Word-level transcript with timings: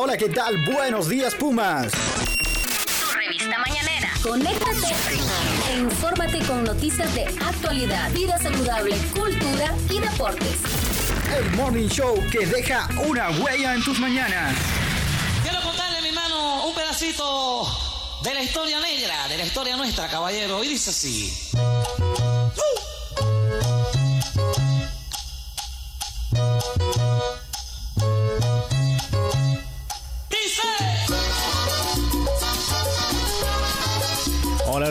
Hola, 0.00 0.12
hola, 0.12 0.16
¿qué 0.16 0.28
tal? 0.28 0.56
Buenos 0.58 1.08
días, 1.08 1.34
Pumas. 1.34 1.90
Tu 1.90 3.18
revista 3.18 3.58
mañanera. 3.58 4.12
Conéctate 4.22 4.94
e 5.72 5.78
infórmate 5.78 6.38
con 6.46 6.62
noticias 6.62 7.12
de 7.16 7.24
actualidad, 7.24 8.08
vida 8.12 8.38
saludable, 8.38 8.96
cultura 9.12 9.74
y 9.90 9.98
deportes. 9.98 10.54
El 11.36 11.50
Morning 11.56 11.88
Show 11.88 12.14
que 12.30 12.46
deja 12.46 12.88
una 13.08 13.30
huella 13.40 13.74
en 13.74 13.82
tus 13.82 13.98
mañanas. 13.98 14.54
Quiero 15.42 15.60
contarle, 15.62 16.00
mi 16.02 16.12
mano, 16.12 16.68
un 16.68 16.74
pedacito 16.76 17.66
de 18.22 18.34
la 18.34 18.42
historia 18.44 18.78
negra, 18.78 19.26
de 19.26 19.36
la 19.36 19.44
historia 19.44 19.76
nuestra, 19.76 20.06
caballero. 20.06 20.62
Y 20.62 20.68
dice 20.68 20.90
así. 20.90 21.32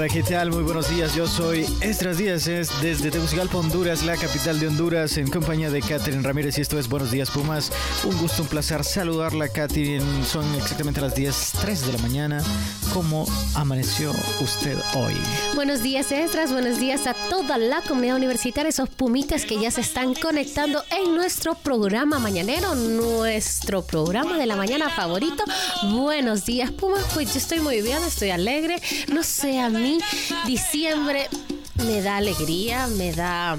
¿Qué 0.10 0.24
tal? 0.24 0.52
Muy 0.52 0.64
buenos 0.64 0.90
días. 0.90 1.16
Yo 1.16 1.28
soy 1.28 1.66
Estras 1.82 2.18
Díaz, 2.18 2.48
es 2.48 2.70
desde 2.82 3.12
Tegucigalpa, 3.12 3.58
Honduras, 3.58 4.04
la 4.04 4.16
capital 4.16 4.60
de 4.60 4.68
Honduras, 4.68 5.18
en 5.18 5.30
compañía 5.30 5.70
de 5.70 5.82
Catherine 5.82 6.24
Ramírez. 6.24 6.58
Y 6.58 6.62
esto 6.62 6.80
es 6.80 6.88
Buenos 6.88 7.12
Días, 7.12 7.30
Pumas. 7.30 7.72
Un 8.06 8.18
gusto, 8.18 8.44
un 8.44 8.48
placer 8.48 8.84
saludarla, 8.84 9.50
Catherine. 9.50 10.06
Son 10.26 10.46
exactamente 10.56 11.02
las 11.02 11.16
10:03 11.16 11.86
de 11.86 11.94
la 11.94 12.00
mañana. 12.00 12.44
¿Cómo 12.94 13.26
amaneció 13.56 14.12
usted 14.40 14.78
hoy? 14.96 15.14
Buenos 15.56 15.84
días, 15.84 16.12
Estras. 16.12 16.54
Buenos 16.54 16.80
días 16.80 17.06
a 17.06 17.14
toda 17.30 17.58
la 17.58 17.82
comunidad 17.82 18.16
universitaria, 18.16 18.70
esos 18.70 18.90
pumitas 18.90 19.46
que 19.46 19.60
ya 19.60 19.72
se 19.72 19.82
están 19.82 20.14
conectando 20.14 20.84
en 20.92 21.16
nuestro 21.16 21.56
programa 21.56 22.18
mañanero, 22.18 22.76
nuestro 22.76 23.82
programa 23.84 24.38
de 24.38 24.46
la 24.46 24.56
mañana 24.56 24.90
favorito. 24.90 25.44
Buenos 25.92 26.46
días, 26.46 26.72
Pumas. 26.72 27.04
Pues 27.14 27.34
yo 27.34 27.40
estoy 27.40 27.60
muy 27.60 27.82
bien, 27.82 28.02
estoy 28.04 28.30
alegre. 28.30 28.82
No 29.10 29.22
sé, 29.24 29.60
a 29.60 29.70
mí 29.70 29.97
diciembre 30.46 31.28
me 31.86 32.02
da 32.02 32.18
alegría, 32.18 32.88
me 32.88 33.12
da 33.14 33.58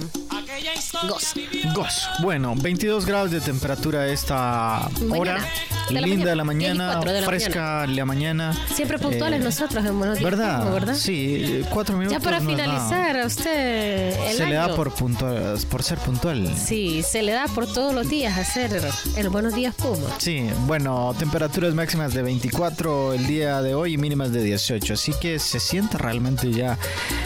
gozo. 1.09 1.41
Gozo. 1.75 2.09
Bueno, 2.21 2.55
22 2.57 3.07
grados 3.07 3.31
de 3.31 3.41
temperatura 3.41 4.01
a 4.01 4.07
esta 4.09 4.89
hora. 5.11 5.35
Mañana. 5.39 5.47
De 5.89 5.95
la 5.95 6.01
Linda 6.03 6.17
mañana. 6.17 6.31
de 6.31 6.37
la 6.37 6.45
mañana, 6.45 6.85
24 7.01 7.13
de 7.13 7.21
la 7.23 7.27
fresca 7.27 7.87
la 7.87 8.05
mañana. 8.05 8.67
Siempre 8.75 8.99
puntuales 8.99 9.41
Eh, 9.41 9.45
nosotros 9.45 9.85
en 9.87 9.99
Buenos 9.99 10.19
Días, 10.19 10.31
¿Verdad? 10.31 10.71
¿verdad? 10.73 10.95
Sí, 10.95 11.63
cuatro 11.71 11.97
minutos. 11.97 12.19
Ya 12.19 12.23
para 12.25 12.41
no 12.41 12.51
finalizar, 12.51 13.17
a 13.21 13.27
usted 13.27 14.21
el 14.31 14.37
Se 14.37 14.47
le 14.47 14.55
da 14.55 14.65
año. 14.67 14.77
por, 14.77 14.93
puntual, 14.93 15.59
por 15.71 15.83
ser 15.83 15.97
puntual. 15.99 16.53
Sí, 16.57 17.03
se 17.03 17.23
le 17.23 17.33
da 17.33 17.47
por 17.49 17.67
todos 17.73 17.95
los 17.95 18.07
días 18.09 18.37
hacer 18.37 18.87
el 19.17 19.29
Buenos 19.31 19.55
Días 19.55 19.75
Puma. 19.75 20.09
Sí, 20.19 20.47
bueno, 20.67 21.15
temperaturas 21.19 21.73
máximas 21.75 22.13
de 22.13 22.23
24 22.23 23.15
el 23.15 23.27
día 23.27 23.63
de 23.63 23.75
hoy 23.75 23.95
y 23.95 23.97
mínimas 23.99 24.31
de 24.33 24.43
18, 24.43 24.93
así 24.93 25.13
que 25.21 25.39
se 25.39 25.59
siente 25.59 25.97
realmente 25.97 26.51
ya 26.53 26.77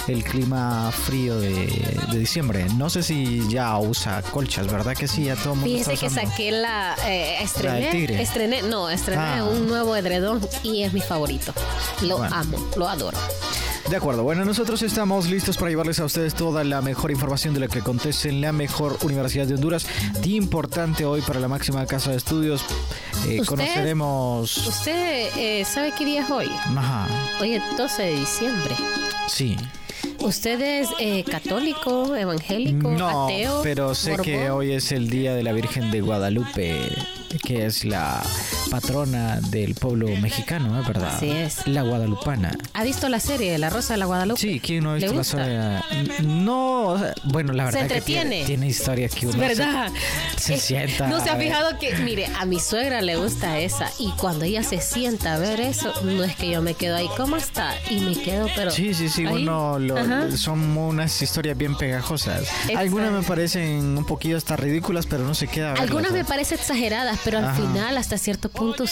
el 0.06 0.22
clima 0.22 0.92
frío 0.92 1.40
de, 1.40 1.66
de 2.12 2.18
diciembre. 2.18 2.66
No 2.76 2.88
sé 2.90 3.02
si 3.02 3.21
ya 3.48 3.76
usa 3.78 4.22
colchas, 4.22 4.66
¿verdad 4.66 4.94
que 4.96 5.08
sí? 5.08 5.24
Ya 5.24 5.36
todo 5.36 5.54
mundo 5.54 5.66
Fíjese 5.70 5.96
que 5.96 6.10
saqué 6.10 6.50
la 6.52 6.94
eh, 7.06 7.36
La 7.38 7.44
estrené, 7.44 7.80
del 7.80 7.90
tigre. 7.90 8.22
estrené, 8.22 8.62
no, 8.62 8.88
estrené 8.90 9.22
Ah. 9.22 9.44
un 9.44 9.66
nuevo 9.68 9.94
edredón 9.96 10.40
y 10.62 10.82
es 10.82 10.92
mi 10.92 11.00
favorito. 11.00 11.52
Lo 12.02 12.18
Bueno. 12.18 12.34
amo, 12.36 12.58
lo 12.76 12.88
adoro. 12.88 13.18
De 13.90 13.96
acuerdo, 13.96 14.22
bueno, 14.22 14.44
nosotros 14.44 14.80
estamos 14.82 15.28
listos 15.28 15.56
para 15.58 15.68
llevarles 15.70 15.98
a 16.00 16.04
ustedes 16.04 16.34
toda 16.34 16.62
la 16.64 16.80
mejor 16.82 17.10
información 17.10 17.52
de 17.52 17.60
lo 17.60 17.68
que 17.68 17.80
acontece 17.80 18.28
en 18.28 18.40
la 18.40 18.52
mejor 18.52 18.96
Universidad 19.02 19.46
de 19.46 19.54
Honduras. 19.54 19.86
Día 20.22 20.36
importante 20.36 21.04
hoy 21.04 21.20
para 21.20 21.40
la 21.40 21.48
máxima 21.48 21.84
casa 21.86 22.10
de 22.12 22.16
estudios. 22.16 22.62
Eh, 23.26 23.40
¿Usted? 23.40 23.44
conoceremos... 23.44 24.56
¿Usted 24.68 25.30
eh, 25.36 25.64
sabe 25.64 25.92
qué 25.98 26.04
día 26.04 26.22
es 26.22 26.30
hoy? 26.30 26.48
Ajá, 26.76 27.06
Hoy 27.40 27.54
es 27.54 27.62
12 27.76 28.02
de 28.02 28.16
diciembre. 28.16 28.74
sí. 29.28 29.56
¿Usted 30.22 30.60
es 30.60 30.88
eh, 31.00 31.24
católico, 31.24 32.14
evangélico, 32.14 32.90
No, 32.92 33.24
ateo? 33.26 33.60
pero 33.62 33.94
sé 33.94 34.16
que 34.22 34.50
hoy 34.50 34.72
es 34.72 34.92
el 34.92 35.10
día 35.10 35.34
de 35.34 35.42
la 35.42 35.52
Virgen 35.52 35.90
de 35.90 36.00
Guadalupe, 36.00 36.76
que 37.38 37.66
es 37.66 37.84
la 37.84 38.22
patrona 38.70 39.40
del 39.50 39.74
pueblo 39.74 40.08
mexicano, 40.20 40.80
¿es 40.80 40.86
verdad? 40.86 41.16
Así 41.16 41.30
es. 41.30 41.66
La 41.66 41.82
guadalupana. 41.82 42.56
¿Ha 42.74 42.84
visto 42.84 43.08
la 43.08 43.20
serie 43.20 43.58
La 43.58 43.70
Rosa 43.70 43.94
de 43.94 43.98
la 43.98 44.06
Guadalupe? 44.06 44.40
Sí, 44.40 44.60
¿quién 44.60 44.84
no 44.84 44.90
ha 44.92 44.98
¿Le 44.98 45.08
visto 45.10 45.14
la 45.16 45.22
historia? 45.22 45.84
No, 46.22 46.96
bueno, 47.24 47.52
la 47.52 47.70
Se 47.70 47.78
verdad 47.78 47.94
que 47.96 48.00
tiene, 48.00 48.20
entretiene. 48.22 48.46
tiene 48.46 48.66
historia 48.68 49.08
que 49.08 49.26
uno 49.26 49.38
¿Verdad? 49.38 49.90
se, 50.36 50.42
se 50.42 50.54
Eh, 50.54 50.58
sienta. 50.58 51.06
No 51.08 51.22
se 51.22 51.30
ha 51.30 51.36
fijado 51.36 51.78
que, 51.78 51.94
mire, 51.98 52.26
a 52.38 52.44
mi 52.44 52.58
suegra 52.60 53.00
le 53.02 53.16
gusta 53.16 53.58
esa 53.58 53.90
y 53.98 54.10
cuando 54.12 54.44
ella 54.44 54.62
se 54.62 54.80
sienta 54.80 55.34
a 55.34 55.38
ver 55.38 55.60
eso, 55.60 55.92
no 56.04 56.24
es 56.24 56.34
que 56.36 56.50
yo 56.50 56.62
me 56.62 56.74
quedo 56.74 56.96
ahí, 56.96 57.08
¿cómo 57.16 57.36
está? 57.36 57.74
Y 57.90 58.00
me 58.00 58.14
quedo, 58.20 58.46
pero... 58.54 58.70
Sí, 58.70 58.94
sí, 58.94 59.08
sí, 59.08 59.22
ahí. 59.22 59.28
bueno, 59.30 59.78
lo- 59.78 60.36
son 60.36 60.76
unas 60.76 61.20
historias 61.22 61.56
bien 61.56 61.76
pegajosas. 61.76 62.48
Algunas 62.76 63.12
me 63.12 63.22
parecen 63.22 63.96
un 63.98 64.04
poquito 64.04 64.36
hasta 64.36 64.56
ridículas, 64.56 65.06
pero 65.06 65.24
no 65.24 65.34
se 65.34 65.46
queda. 65.46 65.68
verlas, 65.72 65.82
Algunas 65.88 66.12
me 66.12 66.20
¿eh? 66.20 66.24
parecen 66.24 66.58
exageradas, 66.58 67.18
pero 67.24 67.38
al 67.38 67.44
Ajá. 67.46 67.54
final, 67.56 67.96
hasta 67.96 68.18
cierto 68.18 68.48
punto, 68.48 68.84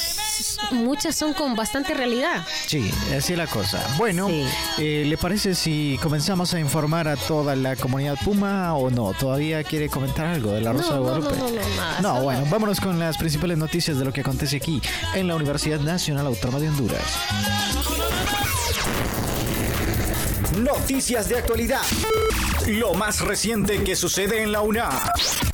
muchas 0.73 1.15
son 1.17 1.33
con 1.35 1.55
bastante 1.57 1.95
realidad. 1.95 2.45
Sí, 2.67 2.91
así 3.17 3.33
es 3.33 3.39
la 3.39 3.47
cosa. 3.47 3.85
Bueno, 3.99 4.29
Sí. 4.29 4.45
eh, 4.79 5.05
¿le 5.07 5.17
parece 5.19 5.55
si 5.55 5.99
comenzamos 6.03 6.53
a 6.55 6.61
informar 6.61 7.09
a 7.09 7.17
toda 7.17 7.57
la 7.57 7.77
comunidad 7.77 8.17
Puma 8.25 8.75
o 8.75 8.91
no? 8.91 9.13
¿Todavía 9.15 9.63
quiere 9.65 9.89
comentar 9.89 10.27
algo 10.27 10.53
de 10.53 10.61
la 10.61 10.73
Rosa 10.73 10.91
No, 10.91 10.93
de 10.95 10.97
no, 10.99 11.03
Guadalupe? 11.05 11.37
no, 11.37 11.45
no, 11.45 11.51
no, 11.51 11.77
nada, 11.77 12.01
No, 12.01 12.21
bueno, 12.23 12.47
vámonos 12.51 12.81
con 12.81 12.99
las 12.99 13.17
principales 13.17 13.59
noticias 13.59 13.99
de 13.99 14.05
lo 14.05 14.13
que 14.13 14.21
acontece 14.21 14.57
aquí 14.57 14.81
en 15.15 15.29
la 15.29 15.35
Universidad 15.37 15.81
Nacional 15.81 16.27
Autónoma 16.27 16.59
de 16.61 16.69
Honduras. 16.69 17.03
Noticias 20.59 21.29
de 21.29 21.39
actualidad. 21.39 21.81
Lo 22.67 22.95
más 22.95 23.21
reciente 23.21 23.83
que 23.83 23.97
sucede 23.97 24.43
en 24.43 24.53
la 24.53 24.61
UNA. 24.61 24.89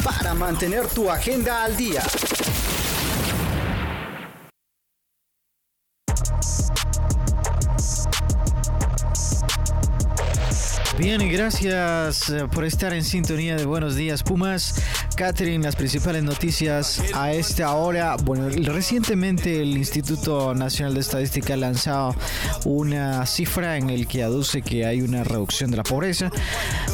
Para 0.03 0.35
mantener 0.35 0.87
tu 0.89 1.11
agenda 1.11 1.65
al 1.65 1.77
día. 1.77 2.03
Bien, 11.07 11.31
gracias 11.31 12.31
eh, 12.31 12.49
por 12.53 12.65
estar 12.65 12.93
en 12.93 13.05
sintonía 13.05 13.55
de 13.55 13.65
Buenos 13.65 13.95
Días 13.95 14.25
Pumas. 14.25 14.75
Catherine, 15.17 15.65
las 15.65 15.77
principales 15.77 16.23
noticias 16.23 17.03
a 17.15 17.33
esta 17.33 17.75
hora. 17.75 18.17
Bueno, 18.17 18.51
recientemente 18.51 19.63
el 19.63 19.75
Instituto 19.75 20.55
Nacional 20.55 20.93
de 20.93 21.01
Estadística 21.01 21.55
ha 21.55 21.57
lanzado 21.57 22.15
una 22.67 23.25
cifra 23.25 23.79
en 23.79 23.89
el 23.89 24.07
que 24.07 24.23
aduce 24.23 24.61
que 24.61 24.85
hay 24.85 25.01
una 25.01 25.25
reducción 25.25 25.71
de 25.71 25.79
la 25.79 25.85
pobreza. 25.85 26.31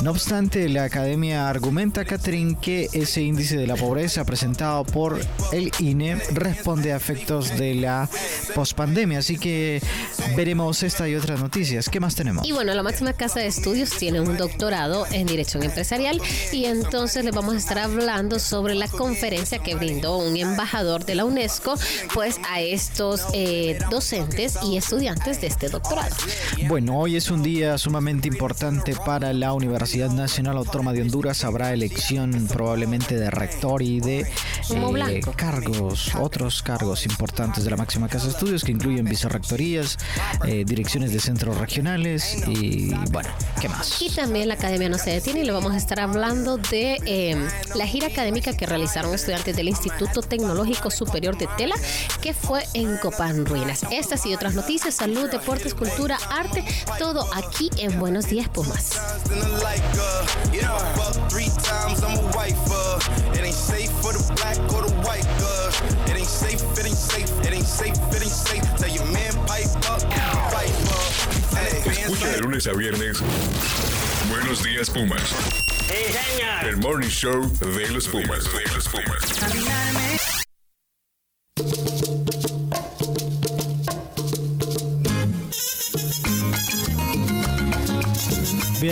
No 0.05 0.13
obstante, 0.13 0.69
la 0.69 0.85
academia 0.85 1.49
argumenta, 1.49 2.05
Catherine, 2.05 2.57
que 2.61 2.89
ese 2.93 3.23
índice 3.23 3.57
de 3.57 3.67
la 3.67 3.75
pobreza 3.75 4.25
presentado 4.25 4.85
por 4.85 5.19
el 5.53 5.73
INE 5.81 6.15
responde 6.33 6.93
a 6.93 6.97
efectos 6.97 7.59
de 7.59 7.75
la 7.75 8.09
pospandemia. 8.55 9.19
Así 9.19 9.37
que 9.37 9.83
veremos 10.37 10.85
esta 10.85 11.09
y 11.09 11.17
otras 11.17 11.41
noticias. 11.41 11.89
¿Qué 11.89 11.99
más 11.99 12.15
tenemos? 12.15 12.47
Y 12.47 12.53
bueno, 12.53 12.73
la 12.73 12.85
máxima 12.85 13.15
casa 13.15 13.41
de 13.41 13.49
estudios 13.49 13.91
tiene 13.91 14.21
un 14.21 14.37
doctorado 14.37 15.07
en 15.11 15.27
Dirección 15.27 15.65
Empresarial 15.65 16.23
y 16.53 16.67
entonces 16.67 17.25
les 17.25 17.35
vamos 17.35 17.55
a 17.55 17.59
estar 17.59 17.79
hablando 17.81 18.12
sobre 18.39 18.75
la 18.75 18.89
conferencia 18.89 19.59
que 19.59 19.75
brindó 19.75 20.19
un 20.19 20.37
embajador 20.37 21.07
de 21.07 21.15
la 21.15 21.25
UNESCO 21.25 21.77
pues 22.13 22.39
a 22.47 22.61
estos 22.61 23.25
eh, 23.33 23.79
docentes 23.91 24.59
y 24.63 24.77
estudiantes 24.77 25.41
de 25.41 25.47
este 25.47 25.71
doctorado. 25.71 26.15
Bueno, 26.69 26.99
hoy 26.99 27.17
es 27.17 27.31
un 27.31 27.43
día 27.43 27.79
sumamente 27.79 28.29
importante 28.29 28.95
para 29.07 29.33
la 29.33 29.55
Universidad 29.55 30.11
Nacional 30.11 30.59
Autónoma 30.59 30.93
de 30.93 31.01
Honduras. 31.01 31.43
Habrá 31.45 31.73
elección 31.73 32.49
probablemente 32.53 33.19
de 33.19 33.31
rector 33.31 33.81
y 33.81 34.01
de 34.01 34.21
eh, 34.21 35.21
cargos, 35.35 36.15
otros 36.15 36.63
cargos 36.63 37.07
importantes 37.07 37.65
de 37.65 37.71
la 37.71 37.79
máxima 37.79 38.09
casa 38.09 38.27
de 38.27 38.33
estudios 38.33 38.63
que 38.63 38.73
incluyen 38.73 39.07
vicerrectorías, 39.07 39.97
eh, 40.47 40.65
direcciones 40.67 41.15
de 41.15 41.21
centros 41.21 41.57
regionales 41.57 42.37
y 42.47 42.93
bueno, 43.11 43.31
¿qué 43.59 43.71
más? 43.71 44.03
Y 44.03 44.11
también 44.11 44.49
la 44.49 44.55
academia 44.55 44.91
no 44.91 44.99
se 44.99 45.11
detiene 45.11 45.41
y 45.41 45.45
le 45.45 45.53
vamos 45.53 45.73
a 45.73 45.79
estar 45.79 45.99
hablando 45.99 46.59
de 46.59 46.99
eh, 47.07 47.37
la 47.75 47.87
gira 47.87 48.02
académica 48.07 48.57
que 48.57 48.67
realizaron 48.67 49.15
estudiantes 49.15 49.57
del 49.57 49.69
Instituto 49.69 50.23
Tecnológico 50.23 50.91
Superior 50.91 51.37
de 51.37 51.49
Tela, 51.57 51.75
que 52.21 52.35
fue 52.35 52.67
en 52.75 52.97
Copán 52.99 53.47
Ruinas. 53.47 53.85
Estas 53.91 54.27
y 54.27 54.35
otras 54.35 54.55
noticias, 54.55 54.95
salud, 54.95 55.31
deportes, 55.31 55.75
cultura, 55.75 56.19
arte, 56.31 56.65
todo 56.99 57.27
aquí 57.35 57.71
en 57.79 57.99
Buenos 57.99 58.27
Días 58.27 58.49
Pumas. 58.49 58.93
it 70.05 70.32
Escucha 72.03 72.29
de 72.31 72.41
lunes 72.41 72.67
a 72.67 72.73
viernes. 72.73 73.19
Buenos 74.29 74.65
días, 74.65 74.91
Pumas. 74.91 75.23
El 76.67 76.77
morning 76.79 77.09
show 77.09 77.49
de 77.61 77.89
los 77.91 78.09
Pumas. 78.09 78.45
De 78.53 78.75
los 78.75 78.89
Pumas. 78.89 80.22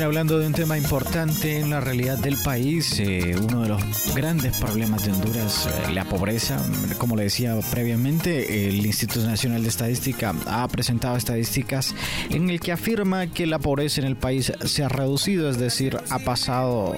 Hablando 0.02 0.38
de 0.38 0.46
un 0.46 0.54
tema 0.54 0.78
importante 0.78 1.60
en 1.60 1.70
la 1.70 1.80
realidad 1.80 2.16
del 2.18 2.36
país, 2.38 2.98
eh, 2.98 3.36
uno 3.40 3.62
de 3.62 3.68
los 3.68 4.14
grandes 4.14 4.56
problemas 4.56 5.04
de 5.04 5.12
Honduras, 5.12 5.66
eh, 5.66 5.92
la 5.92 6.04
pobreza. 6.04 6.58
Como 6.98 7.16
le 7.16 7.24
decía 7.24 7.54
previamente, 7.70 8.68
el 8.68 8.84
Instituto 8.84 9.24
Nacional 9.26 9.62
de 9.62 9.68
Estadística 9.68 10.34
ha 10.46 10.66
presentado 10.68 11.16
estadísticas 11.16 11.94
en 12.30 12.48
el 12.48 12.60
que 12.60 12.72
afirma 12.72 13.26
que 13.26 13.46
la 13.46 13.58
pobreza 13.58 14.00
en 14.00 14.06
el 14.06 14.16
país 14.16 14.52
se 14.64 14.82
ha 14.82 14.88
reducido, 14.88 15.50
es 15.50 15.58
decir, 15.58 15.98
ha 16.08 16.18
pasado 16.18 16.96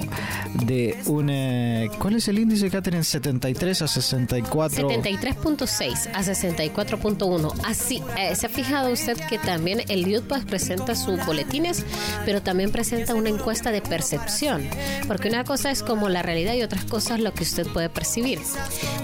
de 0.64 0.96
un... 1.06 1.28
eh, 1.28 1.90
¿Cuál 1.98 2.16
es 2.16 2.28
el 2.28 2.38
índice, 2.38 2.70
Catherine? 2.70 3.02
73 3.02 3.82
a 3.82 3.88
64. 3.88 4.88
73.6 4.88 6.10
a 6.14 6.22
64.1. 6.22 7.52
Así, 7.64 8.00
eh, 8.16 8.34
¿se 8.36 8.46
ha 8.46 8.48
fijado 8.48 8.92
usted 8.92 9.18
que 9.28 9.38
también 9.38 9.82
el 9.88 10.06
IUD 10.06 10.22
pues, 10.22 10.44
presenta 10.44 10.94
sus 10.94 11.24
boletines, 11.26 11.84
pero 12.24 12.40
también 12.40 12.70
presenta 12.70 12.91
una 13.14 13.28
encuesta 13.28 13.70
de 13.72 13.80
percepción? 13.82 14.68
Porque 15.06 15.28
una 15.28 15.44
cosa 15.44 15.70
es 15.70 15.82
como 15.82 16.08
la 16.08 16.22
realidad 16.22 16.54
y 16.54 16.62
otras 16.62 16.84
cosas 16.84 17.20
lo 17.20 17.32
que 17.32 17.42
usted 17.44 17.66
puede 17.68 17.88
percibir. 17.88 18.38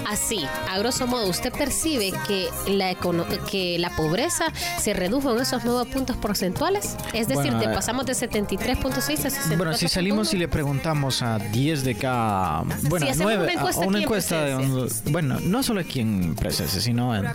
Así, 0.08 0.44
a 0.70 0.78
grosso 0.78 1.06
modo, 1.06 1.28
usted 1.28 1.52
percibe 1.52 2.12
que 2.26 2.48
la, 2.68 2.90
econo- 2.92 3.26
que 3.50 3.78
la 3.78 3.90
pobreza 3.96 4.46
se 4.80 4.92
redujo 4.94 5.34
en 5.34 5.42
esos 5.42 5.64
nuevos 5.64 5.86
puntos 5.88 6.16
porcentuales. 6.16 6.96
Es 7.12 7.28
decir, 7.28 7.52
Bueno, 7.52 7.58
te 7.60 7.66
eh, 7.66 7.74
pasamos 7.74 8.06
de 8.06 8.12
73.6 8.14 8.94
a 8.96 9.28
64.1. 9.28 9.56
Bueno, 9.56 9.74
si 9.74 9.88
salimos 9.88 10.32
y 10.34 10.38
le 10.38 10.48
preguntamos 10.48 11.22
a 11.22 11.38
10 11.38 11.84
de 11.84 11.94
cada, 11.94 12.62
bueno, 12.88 13.06
Si 13.06 13.12
hacemos 13.12 13.32
9, 13.34 13.42
una 13.44 13.52
encuesta 13.52 13.82
a- 13.82 13.86
una 13.86 13.98
encuesta 14.00 14.44
de, 14.44 14.56
Presencia. 14.56 15.12
bueno, 15.12 15.40
no 15.40 15.62
solo 15.62 15.80
aquí 15.80 16.00
en 16.00 16.34
Presencia, 16.34 16.80
sino 16.80 17.14
en, 17.16 17.26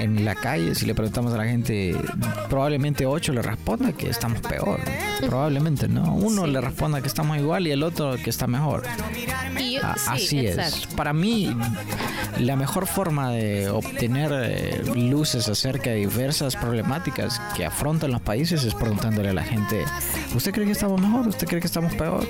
en 0.00 0.24
la 0.24 0.34
calle, 0.34 0.74
si 0.74 0.86
le 0.86 0.94
preguntamos 0.94 1.32
a 1.34 1.36
la 1.38 1.44
gente, 1.44 1.94
probablemente 2.48 3.06
8 3.06 3.32
le 3.32 3.42
responda 3.42 3.92
que 3.92 4.08
estamos 4.10 4.40
peor, 4.40 4.80
probablemente, 5.26 5.88
¿no? 5.88 5.95
Uno 6.04 6.44
Sí. 6.44 6.50
le 6.50 6.60
responda 6.60 7.00
que 7.00 7.08
estamos 7.08 7.36
igual 7.38 7.66
y 7.66 7.70
el 7.70 7.82
otro 7.82 8.16
que 8.16 8.30
está 8.30 8.46
mejor. 8.46 8.82
Y- 9.58 9.76
A- 9.76 9.94
sí, 9.96 10.08
Así 10.10 10.46
exacto. 10.46 10.76
es. 10.78 10.86
Para 10.94 11.12
mí, 11.12 11.54
la 12.38 12.56
mejor 12.56 12.86
forma 12.86 13.30
de 13.30 13.68
obtener 13.70 14.30
eh, 14.34 14.82
luces 14.94 15.48
acerca 15.48 15.90
de 15.90 15.96
diversas 15.96 16.56
problemáticas 16.56 17.40
que 17.56 17.64
afrontan 17.64 18.10
los 18.12 18.20
países 18.20 18.64
es 18.64 18.74
preguntándole 18.74 19.30
a 19.30 19.34
la 19.34 19.44
gente, 19.44 19.84
¿usted 20.34 20.52
cree 20.52 20.66
que 20.66 20.72
estamos 20.72 21.00
mejor? 21.00 21.28
¿Usted 21.28 21.46
cree 21.46 21.60
que 21.60 21.66
estamos 21.66 21.94
peor? 21.94 22.26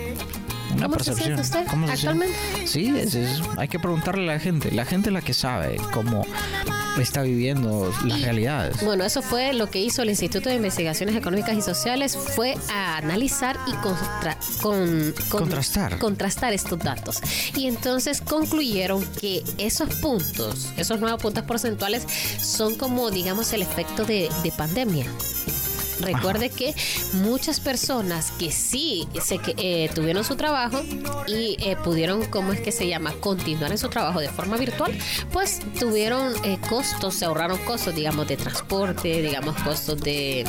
Una 0.74 0.88
¿Cómo 0.88 0.98
se 0.98 1.14
siente 1.14 1.40
usted 1.40 1.60
se 1.64 1.68
siente? 1.70 1.90
actualmente? 1.92 2.36
Sí, 2.66 2.94
es- 2.96 3.14
es- 3.14 3.40
hay 3.56 3.68
que 3.68 3.78
preguntarle 3.78 4.24
a 4.30 4.34
la 4.34 4.40
gente. 4.40 4.70
La 4.72 4.84
gente 4.84 5.08
es 5.10 5.12
la 5.14 5.22
que 5.22 5.32
sabe 5.32 5.76
cómo 5.92 6.26
está 7.02 7.22
viviendo 7.22 7.92
las 8.04 8.20
realidades. 8.22 8.82
Bueno, 8.84 9.04
eso 9.04 9.22
fue 9.22 9.52
lo 9.52 9.68
que 9.70 9.80
hizo 9.80 10.02
el 10.02 10.10
Instituto 10.10 10.48
de 10.48 10.56
Investigaciones 10.56 11.14
Económicas 11.16 11.56
y 11.56 11.62
Sociales, 11.62 12.16
fue 12.16 12.54
a 12.72 12.96
analizar 12.98 13.58
y 13.66 13.72
contra- 13.74 14.38
con- 14.62 15.12
con- 15.28 15.40
Contrastar. 15.40 15.98
contrastar 15.98 16.52
estos 16.52 16.78
datos. 16.78 17.20
Y 17.54 17.66
entonces 17.66 18.20
concluyeron 18.20 19.04
que 19.20 19.42
esos 19.58 19.88
puntos, 19.96 20.68
esos 20.76 21.00
nuevos 21.00 21.20
puntos 21.22 21.44
porcentuales, 21.44 22.04
son 22.42 22.74
como, 22.76 23.10
digamos, 23.10 23.52
el 23.52 23.62
efecto 23.62 24.04
de, 24.04 24.28
de 24.42 24.52
pandemia. 24.52 25.06
Recuerde 26.00 26.50
que 26.50 26.74
muchas 27.14 27.60
personas 27.60 28.30
que 28.32 28.52
sí 28.52 29.08
se, 29.22 29.40
eh, 29.56 29.90
tuvieron 29.94 30.24
su 30.24 30.36
trabajo 30.36 30.80
y 31.26 31.56
eh, 31.60 31.76
pudieron, 31.82 32.24
¿cómo 32.26 32.52
es 32.52 32.60
que 32.60 32.72
se 32.72 32.86
llama?, 32.86 33.12
continuar 33.20 33.72
en 33.72 33.78
su 33.78 33.88
trabajo 33.88 34.20
de 34.20 34.28
forma 34.28 34.56
virtual, 34.56 34.92
pues 35.32 35.60
tuvieron 35.78 36.34
eh, 36.44 36.58
costos, 36.68 37.14
se 37.14 37.24
ahorraron 37.24 37.58
costos, 37.58 37.94
digamos, 37.94 38.28
de 38.28 38.36
transporte, 38.36 39.22
digamos, 39.22 39.56
costos 39.62 40.00
de 40.00 40.44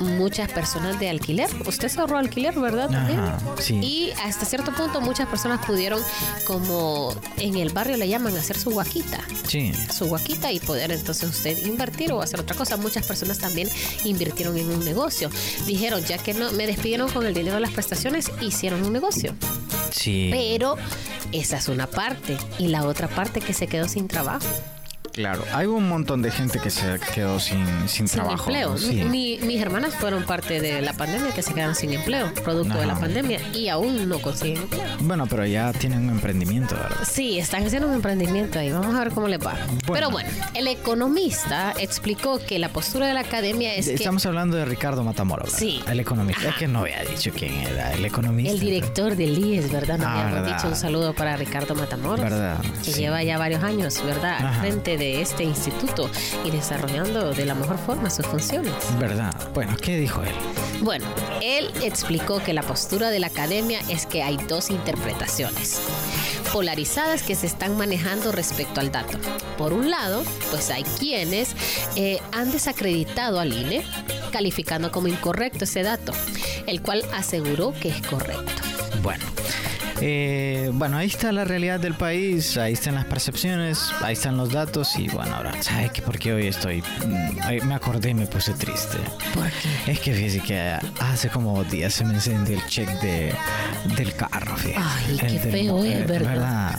muchas 0.00 0.50
personas 0.50 0.98
de 1.00 1.08
alquiler. 1.10 1.48
Usted 1.66 1.88
se 1.88 2.00
ahorró 2.00 2.18
alquiler, 2.18 2.58
¿verdad? 2.58 2.92
Ajá, 2.94 3.38
sí. 3.60 3.74
Y 3.82 4.10
hasta 4.24 4.44
cierto 4.46 4.72
punto 4.72 5.00
muchas 5.00 5.28
personas 5.28 5.64
pudieron, 5.66 6.00
como 6.46 7.14
en 7.38 7.56
el 7.56 7.70
barrio 7.72 7.96
le 7.96 8.08
llaman, 8.08 8.36
hacer 8.36 8.58
su 8.58 8.70
guaquita 8.70 9.18
Sí. 9.46 9.72
su 9.96 10.06
guaquita 10.06 10.52
y 10.52 10.60
poder 10.60 10.92
entonces 10.92 11.28
usted 11.28 11.58
invertir 11.66 12.12
o 12.12 12.20
hacer 12.22 12.40
otra 12.40 12.56
cosa. 12.56 12.76
Muchas 12.76 13.06
personas 13.06 13.38
también 13.38 13.68
invirtieron 14.04 14.56
en 14.58 14.68
un 14.70 14.84
negocio. 14.84 15.30
Dijeron, 15.66 16.04
ya 16.04 16.18
que 16.18 16.34
no 16.34 16.52
me 16.52 16.66
despidieron 16.66 17.10
con 17.10 17.26
el 17.26 17.34
dinero 17.34 17.54
de 17.56 17.60
las 17.60 17.72
prestaciones, 17.72 18.30
hicieron 18.40 18.82
un 18.84 18.92
negocio. 18.92 19.34
Sí. 19.90 20.28
Pero 20.30 20.76
esa 21.32 21.56
es 21.58 21.68
una 21.68 21.86
parte. 21.86 22.36
Y 22.58 22.68
la 22.68 22.84
otra 22.84 23.08
parte 23.08 23.40
que 23.40 23.52
se 23.52 23.66
quedó 23.66 23.88
sin 23.88 24.06
trabajo, 24.08 24.46
Claro. 25.18 25.44
Hay 25.52 25.66
un 25.66 25.88
montón 25.88 26.22
de 26.22 26.30
gente 26.30 26.60
que 26.60 26.70
se 26.70 26.98
quedó 27.14 27.40
sin, 27.40 27.66
sin, 27.88 28.06
sin 28.06 28.20
trabajo. 28.20 28.44
empleo. 28.50 28.78
Sí. 28.78 29.02
Mi- 29.02 29.38
mis 29.42 29.60
hermanas 29.60 29.94
fueron 29.96 30.22
parte 30.24 30.60
de 30.60 30.80
la 30.80 30.92
pandemia 30.92 31.32
que 31.34 31.42
se 31.42 31.52
quedaron 31.52 31.74
sin 31.74 31.92
empleo, 31.92 32.32
producto 32.44 32.78
de 32.78 32.86
la 32.86 32.94
pandemia, 32.94 33.40
y 33.52 33.68
aún 33.68 34.08
no 34.08 34.20
consiguen 34.20 34.58
empleo. 34.62 34.84
Bueno, 35.00 35.26
pero 35.26 35.44
ya 35.44 35.72
tienen 35.72 36.04
un 36.04 36.10
emprendimiento, 36.10 36.76
¿verdad? 36.76 36.98
Sí, 37.10 37.38
están 37.38 37.66
haciendo 37.66 37.88
un 37.88 37.94
emprendimiento 37.94 38.60
ahí. 38.60 38.70
Vamos 38.70 38.94
a 38.94 39.00
ver 39.00 39.10
cómo 39.12 39.26
les 39.26 39.40
va. 39.44 39.56
Pero 39.92 40.10
bueno, 40.10 40.28
el 40.54 40.68
economista 40.68 41.74
explicó 41.78 42.38
que 42.38 42.58
la 42.60 42.68
postura 42.68 43.06
de 43.08 43.14
la 43.14 43.20
academia 43.20 43.74
es 43.74 43.86
que 43.88 43.94
Estamos 43.94 44.24
hablando 44.26 44.56
de 44.56 44.64
Ricardo 44.64 45.02
Matamoros. 45.02 45.46
¿verdad? 45.46 45.58
Sí. 45.58 45.82
El 45.90 45.98
economista. 46.00 46.48
Es 46.50 46.54
que 46.56 46.68
no 46.68 46.80
había 46.80 47.02
dicho 47.02 47.32
quién 47.34 47.54
era 47.54 47.92
el 47.94 48.04
economista. 48.04 48.52
El 48.52 48.60
director 48.60 49.16
del 49.16 49.36
IES, 49.36 49.72
¿verdad? 49.72 49.98
Nos 49.98 50.06
Ah, 50.06 50.12
habíamos 50.12 50.34
verdad. 50.42 50.56
dicho 50.56 50.68
un 50.68 50.76
saludo 50.76 51.12
para 51.12 51.36
Ricardo 51.36 51.74
Matamoros. 51.74 52.20
Verdad, 52.20 52.58
Que 52.84 52.92
sí. 52.92 53.00
lleva 53.00 53.22
ya 53.24 53.36
varios 53.38 53.64
años, 53.64 54.00
¿verdad? 54.04 54.38
Al 54.46 54.54
frente 54.60 54.96
de 54.96 55.07
este 55.20 55.44
instituto 55.44 56.10
y 56.44 56.50
desarrollando 56.50 57.32
de 57.32 57.44
la 57.44 57.54
mejor 57.54 57.78
forma 57.78 58.10
sus 58.10 58.26
funciones. 58.26 58.72
Verdad. 58.98 59.34
Bueno, 59.54 59.76
¿qué 59.80 59.98
dijo 59.98 60.22
él? 60.22 60.34
Bueno, 60.80 61.06
él 61.42 61.70
explicó 61.82 62.42
que 62.42 62.52
la 62.52 62.62
postura 62.62 63.10
de 63.10 63.18
la 63.18 63.28
academia 63.28 63.80
es 63.88 64.06
que 64.06 64.22
hay 64.22 64.36
dos 64.48 64.70
interpretaciones 64.70 65.80
polarizadas 66.52 67.22
que 67.22 67.34
se 67.34 67.46
están 67.46 67.76
manejando 67.76 68.32
respecto 68.32 68.80
al 68.80 68.90
dato. 68.90 69.18
Por 69.56 69.72
un 69.72 69.90
lado, 69.90 70.22
pues 70.50 70.70
hay 70.70 70.82
quienes 70.82 71.54
eh, 71.96 72.20
han 72.32 72.50
desacreditado 72.50 73.40
al 73.40 73.52
INE, 73.52 73.84
calificando 74.32 74.90
como 74.90 75.08
incorrecto 75.08 75.64
ese 75.64 75.82
dato, 75.82 76.12
el 76.66 76.82
cual 76.82 77.04
aseguró 77.14 77.72
que 77.72 77.88
es 77.88 78.02
correcto. 78.06 78.62
Bueno. 79.02 79.24
Eh, 80.00 80.70
bueno, 80.74 80.96
ahí 80.96 81.08
está 81.08 81.32
la 81.32 81.44
realidad 81.44 81.80
del 81.80 81.94
país, 81.94 82.56
ahí 82.56 82.72
están 82.74 82.94
las 82.94 83.04
percepciones, 83.06 83.80
ahí 84.00 84.12
están 84.12 84.36
los 84.36 84.50
datos 84.52 84.96
y 84.96 85.08
bueno, 85.08 85.34
ahora, 85.34 85.60
¿sabes 85.60 85.90
qué? 85.90 86.02
Porque 86.02 86.32
hoy 86.32 86.46
estoy... 86.46 86.82
mm, 86.82 87.66
me 87.66 87.74
acordé 87.74 88.10
y 88.10 88.14
me 88.14 88.26
puse 88.26 88.52
triste. 88.54 88.98
¿Por 89.34 89.44
qué? 89.50 89.92
Es 89.92 89.98
que 90.00 90.12
fíjese 90.14 90.40
que 90.40 90.74
hace 91.00 91.28
como 91.30 91.56
dos 91.56 91.70
días 91.70 91.92
se 91.92 92.04
me 92.04 92.14
encendió 92.14 92.56
el 92.56 92.64
check 92.66 92.88
de, 93.00 93.34
del 93.96 94.14
carro, 94.14 94.56
fíjese. 94.56 94.78
Ay, 94.80 95.10
El 95.10 95.20
qué 95.20 95.38
feo 95.40 95.84
es, 95.84 95.94
eh, 95.96 96.04
¿verdad? 96.06 96.78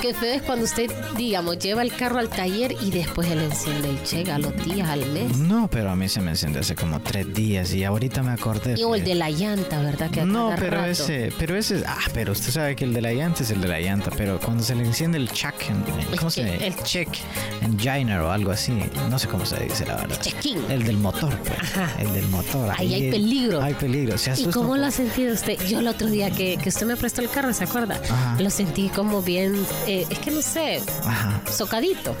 Qué 0.00 0.14
feo 0.14 0.34
es 0.34 0.42
cuando 0.42 0.64
usted, 0.64 0.90
digamos, 1.16 1.58
lleva 1.58 1.82
el 1.82 1.92
carro 1.94 2.18
al 2.20 2.28
taller 2.28 2.76
y 2.80 2.90
después 2.92 3.28
él 3.30 3.40
enciende 3.42 3.90
el 3.90 4.02
cheque 4.04 4.30
a 4.30 4.38
los 4.38 4.54
días, 4.64 4.88
al 4.88 5.04
mes. 5.06 5.36
No, 5.36 5.68
pero 5.68 5.90
a 5.90 5.96
mí 5.96 6.08
se 6.08 6.20
me 6.20 6.30
encendió 6.30 6.60
hace 6.60 6.76
como 6.76 7.00
tres 7.00 7.32
días 7.34 7.72
y 7.74 7.82
ahorita 7.82 8.22
me 8.22 8.30
acordé. 8.30 8.78
Y 8.78 8.84
o 8.84 8.94
el 8.94 9.02
de 9.02 9.16
la 9.16 9.30
llanta, 9.30 9.80
¿verdad? 9.80 10.08
Que 10.10 10.24
No, 10.24 10.52
pero 10.56 10.76
rato. 10.76 10.90
ese, 10.90 11.32
pero 11.36 11.56
ese, 11.56 11.82
ah, 11.86 11.96
pero 12.14 12.30
usted 12.32 12.50
sabe 12.52 12.59
que 12.76 12.84
el 12.84 12.92
de 12.92 13.00
la 13.00 13.12
llanta 13.12 13.42
es 13.42 13.50
el 13.50 13.60
de 13.60 13.68
la 13.68 13.80
llanta, 13.80 14.10
pero 14.16 14.38
cuando 14.38 14.62
se 14.62 14.74
le 14.74 14.84
enciende 14.84 15.18
el 15.18 15.30
check, 15.30 15.54
¿cómo 16.18 16.30
se 16.30 16.44
dice? 16.44 16.56
el- 16.56 16.62
El 16.72 16.76
check 16.82 17.08
enginer 17.62 18.20
o 18.20 18.30
algo 18.30 18.50
así, 18.52 18.72
no 19.10 19.18
sé 19.18 19.28
cómo 19.28 19.44
se 19.44 19.58
dice 19.64 19.84
la 19.86 19.96
verdad. 19.96 20.20
check-in. 20.20 20.58
El 20.70 20.84
del 20.84 20.96
motor, 20.98 21.36
pues, 21.38 21.58
Ajá. 21.58 21.90
el 22.00 22.12
del 22.12 22.26
motor. 22.28 22.72
Ahí 22.78 22.94
hay 22.94 23.04
el- 23.06 23.10
peligro. 23.10 23.62
Hay 23.62 23.74
peligro, 23.74 24.16
se 24.18 24.32
¿Y 24.40 24.46
cómo 24.46 24.76
lo 24.76 24.86
ha 24.86 24.90
sentido 24.90 25.34
usted? 25.34 25.58
Yo 25.66 25.80
el 25.80 25.88
otro 25.88 26.06
día 26.08 26.30
que, 26.30 26.56
que 26.56 26.68
usted 26.68 26.86
me 26.86 26.96
prestó 26.96 27.20
el 27.20 27.30
carro, 27.30 27.52
¿se 27.52 27.64
acuerda? 27.64 28.00
Ajá. 28.08 28.36
Lo 28.40 28.50
sentí 28.50 28.88
como 28.90 29.22
bien, 29.22 29.54
eh, 29.86 30.06
es 30.08 30.18
que 30.18 30.30
no 30.30 30.42
sé, 30.42 30.80
Ajá. 31.04 31.42
socadito. 31.50 32.16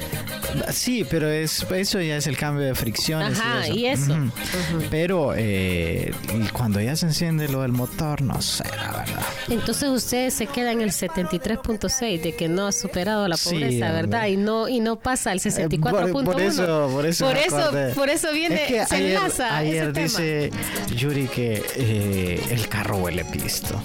Sí, 0.72 1.04
pero 1.08 1.28
es, 1.28 1.64
eso 1.70 2.00
ya 2.00 2.16
es 2.16 2.26
el 2.26 2.36
cambio 2.36 2.64
de 2.66 2.74
fricciones. 2.74 3.38
Ajá, 3.38 3.68
y 3.68 3.80
y 3.80 3.86
eso. 3.86 4.04
eso. 4.12 4.14
Ujú. 4.14 4.84
Pero 4.90 5.32
eh, 5.36 6.12
cuando 6.52 6.80
ya 6.80 6.96
se 6.96 7.06
enciende 7.06 7.48
lo 7.48 7.62
del 7.62 7.72
motor, 7.72 8.20
no 8.22 8.40
sé, 8.42 8.64
la 8.76 8.90
verdad. 8.98 9.22
Entonces 9.48 9.88
usted 9.88 10.29
se 10.30 10.46
queda 10.46 10.72
en 10.72 10.80
el 10.80 10.90
73.6 10.90 12.20
de 12.22 12.32
que 12.34 12.48
no 12.48 12.66
ha 12.66 12.72
superado 12.72 13.26
la 13.28 13.36
Sí, 13.36 13.50
pobreza, 13.50 13.86
hombre. 13.86 13.92
¿verdad? 14.02 14.26
Y 14.26 14.36
no 14.36 14.68
y 14.68 14.80
no 14.80 14.96
pasa 14.96 15.30
al 15.30 15.40
64.1. 15.40 16.12
por, 16.12 16.24
por 16.24 16.40
eso, 16.40 16.88
por 16.92 17.06
eso, 17.06 17.26
Por 17.26 17.36
eso, 17.36 17.70
por 17.94 18.08
eso 18.10 18.32
viene, 18.32 18.62
Es 18.64 18.68
que 18.68 18.86
se 18.86 18.94
ayer, 18.96 19.16
enlaza 19.16 19.56
ayer 19.56 19.82
ese 19.84 19.92
tema. 19.92 20.04
dice 20.06 20.50
Yuri 20.96 21.26
que 21.28 21.62
eh, 21.76 22.42
el 22.50 22.68
carro 22.68 22.96
huele 22.98 23.24
pisto. 23.24 23.80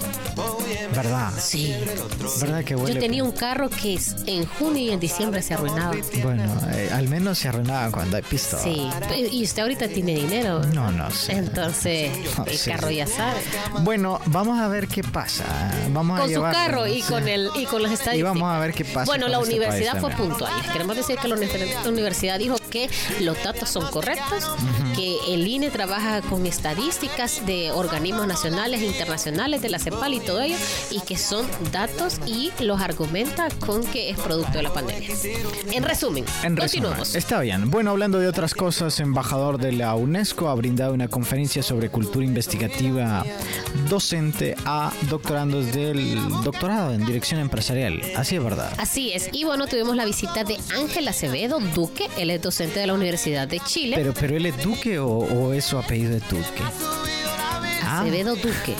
¿Verdad? 0.94 1.32
Sí. 1.38 1.74
¿Verdad 2.40 2.64
que 2.64 2.76
huele? 2.76 2.94
Yo 2.94 3.00
tenía 3.00 3.24
un 3.24 3.32
carro 3.32 3.68
que 3.70 3.98
en 4.26 4.46
junio 4.46 4.82
y 4.82 4.90
en 4.90 5.00
diciembre 5.00 5.42
se 5.42 5.54
arruinaba. 5.54 5.94
Bueno, 6.22 6.44
eh, 6.72 6.90
al 6.92 7.08
menos 7.08 7.38
se 7.38 7.48
arruinaba 7.48 7.90
cuando 7.90 8.16
hay 8.16 8.22
pisto. 8.22 8.58
Sí. 8.62 8.88
Y 9.30 9.42
usted 9.44 9.62
ahorita 9.62 9.88
tiene 9.88 10.14
dinero. 10.14 10.60
No, 10.72 10.90
no 10.90 11.10
sé. 11.10 11.32
Entonces, 11.32 12.10
No 12.38 12.44
el 12.46 12.60
carro 12.60 12.90
ya 12.90 13.06
sabe. 13.06 13.40
Bueno, 13.80 14.20
vamos 14.26 14.58
a 14.58 14.68
ver 14.68 14.88
qué 14.88 15.02
pasa. 15.02 15.44
Vamos 15.90 16.18
a 16.18 16.22
Con 16.22 16.32
su 16.32 16.42
carro 16.42 16.86
y 16.86 17.02
sí. 17.02 17.08
con 17.08 17.28
el 17.28 17.50
y 17.54 17.64
con 17.66 17.82
las 17.82 17.92
estadísticas. 17.92 18.18
Y 18.18 18.22
vamos 18.22 18.52
a 18.54 18.58
ver 18.58 18.72
qué 18.74 18.84
pasa. 18.84 19.04
Bueno, 19.06 19.24
con 19.26 19.32
la 19.32 19.38
este 19.38 19.54
universidad 19.54 20.00
fue 20.00 20.10
también. 20.10 20.30
puntual. 20.30 20.52
Queremos 20.72 20.96
decir 20.96 21.16
que 21.16 21.28
la 21.28 21.36
universidad 21.88 22.38
dijo 22.38 22.56
que 22.70 22.88
los 23.20 23.42
datos 23.42 23.68
son 23.68 23.90
correctos, 23.90 24.44
que 24.94 25.16
el 25.34 25.46
INE 25.46 25.70
trabaja 25.70 26.20
con 26.22 26.46
estadísticas 26.46 27.44
de 27.46 27.70
organismos 27.72 28.26
nacionales 28.26 28.80
e 28.80 28.86
internacionales 28.86 29.62
de 29.62 29.68
la 29.68 29.78
CEPAL 29.78 30.14
y 30.14 30.20
todo 30.20 30.40
ello, 30.40 30.55
y 30.90 31.00
que 31.00 31.16
son 31.16 31.46
datos 31.72 32.20
y 32.26 32.50
los 32.60 32.80
argumenta 32.80 33.48
con 33.64 33.84
que 33.84 34.10
es 34.10 34.18
producto 34.18 34.52
de 34.58 34.62
la 34.62 34.72
pandemia. 34.72 35.08
En 35.72 35.82
resumen, 35.82 36.24
En 36.42 36.56
resumen, 36.56 36.58
continuamos. 36.58 37.14
está 37.14 37.40
bien. 37.40 37.70
Bueno, 37.70 37.90
hablando 37.90 38.18
de 38.18 38.28
otras 38.28 38.54
cosas, 38.54 38.98
embajador 39.00 39.58
de 39.58 39.72
la 39.72 39.94
UNESCO 39.94 40.48
ha 40.48 40.54
brindado 40.54 40.92
una 40.94 41.08
conferencia 41.08 41.62
sobre 41.62 41.88
cultura 41.90 42.24
investigativa 42.24 43.24
docente 43.88 44.54
a 44.64 44.92
doctorandos 45.10 45.72
del 45.72 46.18
doctorado 46.42 46.92
en 46.94 47.04
dirección 47.04 47.40
empresarial. 47.40 48.00
Así 48.16 48.36
es 48.36 48.42
verdad. 48.42 48.72
Así 48.78 49.12
es. 49.12 49.28
Y 49.32 49.44
bueno, 49.44 49.66
tuvimos 49.66 49.96
la 49.96 50.04
visita 50.04 50.44
de 50.44 50.56
Ángel 50.76 51.06
Acevedo 51.08 51.58
Duque, 51.74 52.08
él 52.16 52.30
es 52.30 52.40
docente 52.42 52.80
de 52.80 52.86
la 52.86 52.94
Universidad 52.94 53.46
de 53.48 53.60
Chile. 53.60 53.96
Pero, 53.96 54.14
pero 54.14 54.36
él 54.36 54.46
es 54.46 54.62
Duque 54.62 54.98
o, 54.98 55.08
o 55.08 55.52
es 55.52 55.64
su 55.64 55.76
apellido 55.78 56.10
de 56.12 56.20
Duque. 56.20 56.62
Ah. 57.82 58.00
Acevedo 58.00 58.34
Duque. 58.36 58.74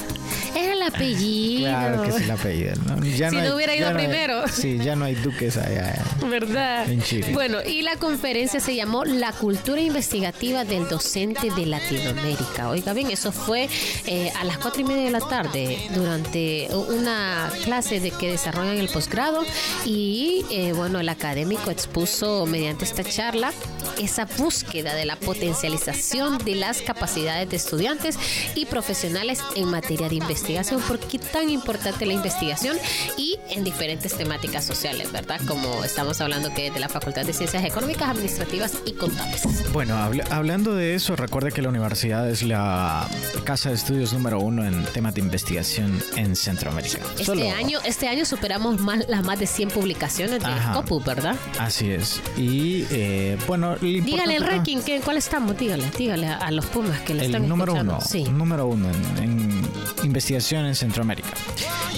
Es 0.55 0.66
el 0.87 0.95
apellido. 0.95 1.69
Claro 1.69 2.03
que 2.03 2.09
es 2.11 2.17
el 2.17 2.31
apellido. 2.31 2.73
¿no? 2.87 3.05
Ya 3.05 3.31
Si 3.31 3.37
no 3.37 3.55
hubiera 3.55 3.75
ido 3.77 3.89
hay- 3.89 3.95
primero. 3.95 4.49
sí, 4.49 4.79
ya 4.79 4.97
no 4.97 5.05
hay 5.05 5.15
duques 5.17 5.57
allá. 5.57 6.03
¿Verdad? 6.29 6.91
En 6.91 7.03
Chile. 7.03 7.29
Bueno, 7.33 7.59
y 7.65 7.83
la 7.83 7.97
conferencia 7.97 8.61
se 8.61 8.75
llamó 8.75 9.05
La 9.05 9.33
cultura 9.33 9.81
investigativa 9.81 10.65
del 10.65 10.89
docente 10.89 11.51
de 11.51 11.67
Latinoamérica. 11.67 12.69
Oiga 12.69 12.93
bien, 12.93 13.11
eso 13.11 13.33
fue 13.33 13.69
eh, 14.07 14.33
a 14.39 14.45
las 14.45 14.59
cuatro 14.59 14.81
y 14.81 14.85
media 14.85 15.05
de 15.05 15.11
la 15.11 15.21
tarde 15.21 15.79
durante 15.95 16.69
una 16.89 17.51
clase 17.65 18.01
de 18.01 18.11
que 18.11 18.31
desarrollan 18.31 18.79
el 18.79 18.89
posgrado 18.89 19.45
y 19.85 20.45
eh, 20.51 20.73
bueno, 20.73 21.01
el 21.01 21.09
académico 21.09 21.71
expuso 21.71 22.47
mediante 22.47 22.85
esta 22.85 23.05
charla 23.05 23.53
esa 23.99 24.27
búsqueda 24.37 24.95
de 24.95 25.07
la 25.07 25.17
potencialización 25.17 26.39
de 26.39 26.55
las 26.55 26.83
capacidades 26.83 27.49
de 27.49 27.57
estudiantes 27.57 28.19
y 28.55 28.67
profesionales 28.67 29.41
en 29.55 29.67
materia 29.71 30.09
de 30.09 30.17
investigación, 30.17 30.76
porque 30.87 31.19
tan 31.19 31.49
importante 31.51 32.07
la 32.07 32.13
investigación 32.13 32.77
y 33.17 33.39
en 33.51 33.65
diferentes 33.65 34.17
temáticas 34.17 34.65
sociales, 34.65 35.13
¿verdad? 35.13 35.41
Como 35.47 35.85
estamos 35.85 36.21
hablando 36.21 36.53
que 36.55 36.71
de 36.71 36.81
la 36.81 36.89
Facultad 36.89 37.25
de 37.25 37.33
Ciencias 37.33 37.65
Económicas, 37.65 38.09
Administrativas 38.09 38.73
y 38.85 38.93
Contables. 38.93 39.43
Bueno, 39.73 39.97
habla- 39.97 40.25
hablando 40.31 40.75
de 40.75 40.95
eso, 40.95 41.17
recuerde 41.17 41.53
que 41.53 41.63
la 41.63 41.69
universidad 41.69 42.29
es 42.29 42.43
la 42.43 43.09
casa 43.45 43.69
de 43.71 43.77
estudios 43.77 44.13
número 44.13 44.41
uno 44.41 44.65
en 44.65 44.85
temas 44.87 45.15
de 45.15 45.21
investigación 45.21 46.03
en 46.17 46.37
Centroamérica. 46.37 46.99
Este 47.13 47.25
Solo- 47.25 47.51
año, 47.53 47.79
este 47.85 48.09
año 48.09 48.25
superamos 48.25 48.81
más, 48.81 49.09
las 49.09 49.25
más 49.25 49.39
de 49.39 49.47
100 49.47 49.71
publicaciones 49.71 50.41
de 50.41 50.47
Ajá. 50.47 50.73
Scopus, 50.75 51.05
¿verdad? 51.05 51.37
Así 51.59 51.91
es. 51.91 52.21
Y 52.37 52.85
eh, 52.91 53.37
bueno, 53.47 53.77
Dígale 53.77 54.37
el 54.37 54.45
ranking, 54.45 54.79
¿qué, 54.85 55.01
¿cuál 55.01 55.17
estamos? 55.17 55.57
Dígale, 55.57 55.85
dígale 55.97 56.27
a, 56.29 56.37
a 56.37 56.51
los 56.51 56.67
Pumas 56.67 57.01
que 57.03 57.15
le 57.15 57.27
están 57.27 57.43
El 57.45 57.49
número 57.49 57.73
escuchando. 57.73 57.95
uno, 57.99 58.05
Sí. 58.07 58.25
número 58.25 58.67
uno 58.67 58.89
en, 59.19 59.23
en 59.25 59.67
investigación 60.05 60.66
en 60.67 60.75
Centroamérica. 60.75 61.35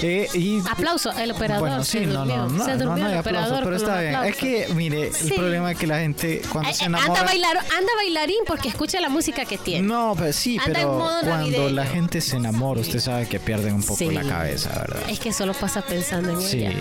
Eh, 0.01 0.27
y 0.33 0.59
Aplauso, 0.69 1.11
el 1.11 1.31
operador. 1.31 1.67
Bueno, 1.69 1.83
se 1.83 1.99
sí, 1.99 2.05
no, 2.05 2.19
durmió. 2.19 2.37
no, 2.37 2.49
no, 2.49 2.65
se 2.65 2.71
no, 2.71 2.77
durmió 2.85 2.97
no 3.03 3.05
hay 3.07 3.13
el 3.13 3.19
aplauso, 3.19 3.39
operador 3.55 3.63
pero 3.63 3.75
está 3.75 3.99
bien. 3.99 4.11
Es 4.13 4.17
aplausos. 4.17 4.39
que, 4.39 4.67
mire, 4.75 5.13
Sí. 5.13 5.27
el 5.29 5.33
problema 5.35 5.71
es 5.71 5.77
que 5.77 5.87
la 5.87 5.99
gente 5.99 6.41
cuando 6.51 6.69
Eh, 6.69 6.73
se 6.73 6.83
eh, 6.83 6.87
enamora... 6.87 7.07
anda, 7.19 7.23
bailar, 7.23 7.57
anda 7.57 7.91
bailarín 7.97 8.37
porque 8.47 8.69
escucha 8.69 8.99
la 8.99 9.09
música 9.09 9.45
que 9.45 9.57
tiene. 9.57 9.87
No, 9.87 10.13
pero 10.17 10.31
sí, 10.33 10.57
Anda 10.57 10.73
pero 10.79 10.97
cuando 10.99 11.29
navideño. 11.29 11.69
la 11.69 11.85
gente 11.85 12.21
se 12.21 12.35
enamora, 12.37 12.81
usted 12.81 12.99
sabe 12.99 13.27
que 13.27 13.39
pierden 13.39 13.75
un 13.75 13.81
poco 13.83 13.97
Sí. 13.97 14.09
la 14.11 14.23
cabeza, 14.23 14.69
¿verdad? 14.69 15.01
Es 15.09 15.19
que 15.19 15.33
solo 15.33 15.53
pasa 15.53 15.81
pensando 15.81 16.29
en 16.31 16.41
Sí. 16.41 16.59
ella. 16.65 16.73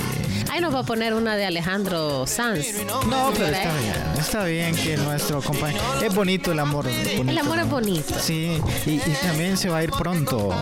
Ahí 0.52 0.60
nos 0.60 0.74
va 0.74 0.80
a 0.80 0.84
poner 0.84 1.14
una 1.14 1.36
de 1.36 1.46
Alejandro 1.46 2.26
Sanz. 2.26 2.66
No, 3.08 3.30
pero 3.32 3.46
está 3.46 3.72
bien, 3.78 3.94
está 4.18 4.44
bien 4.44 4.74
que 4.76 4.96
nuestro 4.96 5.40
compañero... 5.42 5.82
Es 6.02 6.14
bonito 6.14 6.52
el 6.52 6.58
amor. 6.60 6.84
bonito, 6.84 7.22
El 7.30 7.38
amor 7.38 7.58
es 7.58 7.64
¿no? 7.66 7.70
bonito. 7.72 8.14
Sí, 8.20 8.60
y, 8.86 8.90
y 8.90 9.16
también 9.22 9.56
se 9.56 9.68
va 9.68 9.78
a 9.78 9.84
ir 9.84 9.90
pronto. 9.90 10.54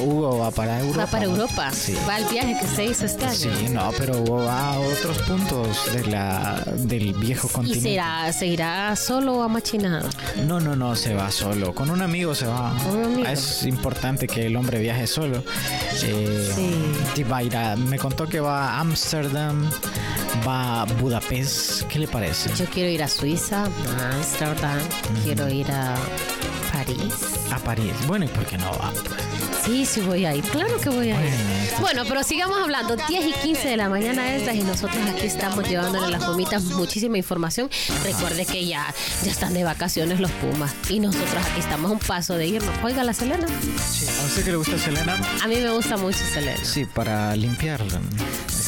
Hugo 0.00 0.38
va 0.38 0.50
para 0.50 0.80
Europa. 0.80 1.04
Va 1.04 1.10
para 1.10 1.24
¿no? 1.26 1.30
Europa. 1.32 1.70
Sí. 1.72 1.85
Va 2.08 2.16
al 2.16 2.24
viaje 2.26 2.56
que 2.60 2.66
se 2.66 2.84
hizo 2.86 3.04
este 3.06 3.24
año. 3.24 3.34
Sí, 3.34 3.68
no, 3.70 3.90
pero 3.98 4.24
va 4.24 4.74
a 4.74 4.78
otros 4.80 5.18
puntos 5.22 5.92
de 5.92 6.04
la, 6.06 6.62
del 6.76 7.12
viejo 7.14 7.48
¿Y 7.50 7.52
continente. 7.54 7.80
se 7.82 7.90
irá, 7.90 8.32
se 8.32 8.46
irá 8.46 8.96
solo 8.96 9.34
o 9.34 9.42
amachinado? 9.42 10.08
No, 10.46 10.58
no, 10.60 10.74
no, 10.76 10.96
se 10.96 11.14
va 11.14 11.30
solo. 11.30 11.74
Con 11.74 11.90
un 11.90 12.02
amigo 12.02 12.34
se 12.34 12.46
va. 12.46 12.74
Con 12.84 12.96
un 12.96 13.04
amigo. 13.04 13.28
Es 13.28 13.64
importante 13.64 14.26
que 14.26 14.46
el 14.46 14.56
hombre 14.56 14.78
viaje 14.80 15.06
solo. 15.06 15.42
Eh, 16.02 16.52
Sí. 16.54 16.74
y 17.20 17.22
va 17.24 17.38
a 17.38 17.42
ir 17.42 17.56
a- 17.56 17.76
me 17.76 17.98
contó 17.98 18.26
que 18.26 18.40
va 18.40 18.70
a 18.76 18.80
Ámsterdam, 18.80 19.68
va 20.46 20.82
a 20.82 20.84
Budapest. 20.84 21.82
¿Qué 21.84 21.98
le 21.98 22.08
parece? 22.08 22.50
Yo 22.56 22.64
quiero 22.66 22.90
ir 22.90 23.02
a 23.02 23.08
Suiza, 23.08 23.64
a 23.64 24.14
Amsterdam, 24.16 24.78
quiero 25.24 25.48
ir 25.48 25.70
a 25.70 25.94
París. 26.86 27.14
A 27.50 27.58
París. 27.58 27.92
Bueno, 28.06 28.26
¿y 28.26 28.28
por 28.28 28.46
qué 28.46 28.56
no 28.56 28.70
va? 28.78 28.92
Sí, 29.64 29.84
sí 29.84 30.00
voy 30.00 30.24
a 30.24 30.34
ir, 30.34 30.44
claro 30.44 30.80
que 30.80 30.88
voy 30.88 31.10
a 31.10 31.20
ir. 31.20 31.30
Bueno. 31.80 31.96
Bueno, 31.96 32.04
pero 32.08 32.22
sigamos 32.22 32.58
hablando. 32.58 32.96
10 32.96 33.26
y 33.26 33.32
15 33.32 33.68
de 33.68 33.76
la 33.76 33.88
mañana 33.88 34.34
estas 34.34 34.54
y 34.54 34.62
nosotros 34.62 34.98
aquí 35.08 35.26
estamos 35.26 35.68
llevándole 35.68 36.06
a 36.06 36.10
las 36.10 36.24
pumitas 36.24 36.62
muchísima 36.62 37.16
información. 37.18 37.68
Recuerde 38.04 38.46
que 38.46 38.66
ya, 38.66 38.86
ya 39.24 39.30
están 39.30 39.54
de 39.54 39.64
vacaciones 39.64 40.20
los 40.20 40.30
Pumas 40.32 40.74
y 40.88 41.00
nosotros 41.00 41.42
aquí 41.50 41.60
estamos 41.60 41.90
a 41.90 41.94
un 41.94 42.00
paso 42.00 42.34
de 42.34 42.46
irnos. 42.46 42.74
Oiga, 42.84 43.02
la 43.02 43.14
Selena. 43.14 43.46
Sí. 43.90 44.06
¿A 44.22 44.26
usted 44.26 44.44
que 44.44 44.50
le 44.50 44.56
gusta 44.56 44.78
Selena? 44.78 45.20
A 45.42 45.48
mí 45.48 45.56
me 45.56 45.70
gusta 45.70 45.96
mucho 45.96 46.18
Selena. 46.18 46.62
Sí, 46.62 46.84
para 46.84 47.34
limpiarla. 47.34 48.00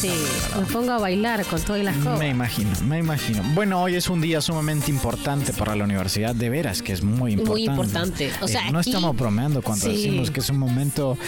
Sí, 0.01 0.13
me 0.57 0.65
pongo 0.67 0.93
a 0.93 0.99
bailar 0.99 1.45
con 1.47 1.61
todas 1.61 1.83
las 1.83 1.97
cosas. 1.97 2.21
Me 2.21 2.29
imagino, 2.29 2.71
me 2.85 2.99
imagino. 2.99 3.43
Bueno, 3.55 3.83
hoy 3.83 3.97
es 3.97 4.09
un 4.09 4.21
día 4.21 4.41
sumamente 4.41 4.93
importante 4.93 5.53
para 5.53 5.75
la 5.75 5.83
universidad, 5.85 6.37
de 6.37 6.49
veras 6.51 6.83
que 6.83 6.93
es 6.93 7.03
muy 7.03 7.33
importante. 7.33 7.51
Muy 7.51 7.65
importante. 7.65 8.31
O 8.41 8.47
sea, 8.47 8.69
Eh, 8.69 8.73
no 8.73 8.79
aquí- 8.79 8.91
estamos 8.91 9.17
bromeando 9.17 9.61
cuando 9.61 9.87
Sí. 9.87 9.97
decimos 9.97 10.31
que 10.31 10.39
es 10.39 10.51
un 10.51 10.59
momento 10.59 11.19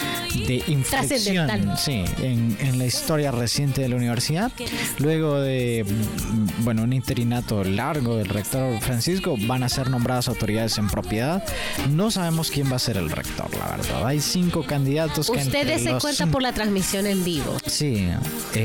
de 0.47 0.63
inflexión 0.67 1.49
sí, 1.77 2.05
en, 2.21 2.55
en 2.61 2.77
la 2.77 2.85
historia 2.85 3.31
reciente 3.31 3.81
de 3.81 3.89
la 3.89 3.97
universidad. 3.97 4.51
Luego 4.99 5.39
de 5.41 5.85
mm, 5.85 6.63
bueno, 6.63 6.83
un 6.83 6.93
interinato 6.93 7.65
largo 7.65 8.15
del 8.15 8.29
rector 8.29 8.79
Francisco, 8.79 9.35
van 9.47 9.63
a 9.63 9.69
ser 9.69 9.89
nombradas 9.89 10.29
autoridades 10.29 10.77
en 10.77 10.87
propiedad. 10.89 11.43
No 11.89 12.09
sabemos 12.09 12.49
quién 12.49 12.71
va 12.71 12.77
a 12.77 12.79
ser 12.79 12.95
el 12.95 13.09
rector, 13.09 13.49
la 13.57 13.75
verdad. 13.75 14.07
Hay 14.07 14.21
cinco 14.21 14.63
candidatos 14.63 15.25
que 15.29 15.37
Usted 15.39 15.61
entre 15.67 15.79
se 15.79 15.91
los 15.91 16.01
cuenta 16.01 16.23
cinco- 16.23 16.31
por 16.31 16.41
la 16.41 16.53
transmisión 16.53 17.05
en 17.05 17.23
vivo. 17.25 17.57
Sí, 17.65 18.07
eh, 18.53 18.60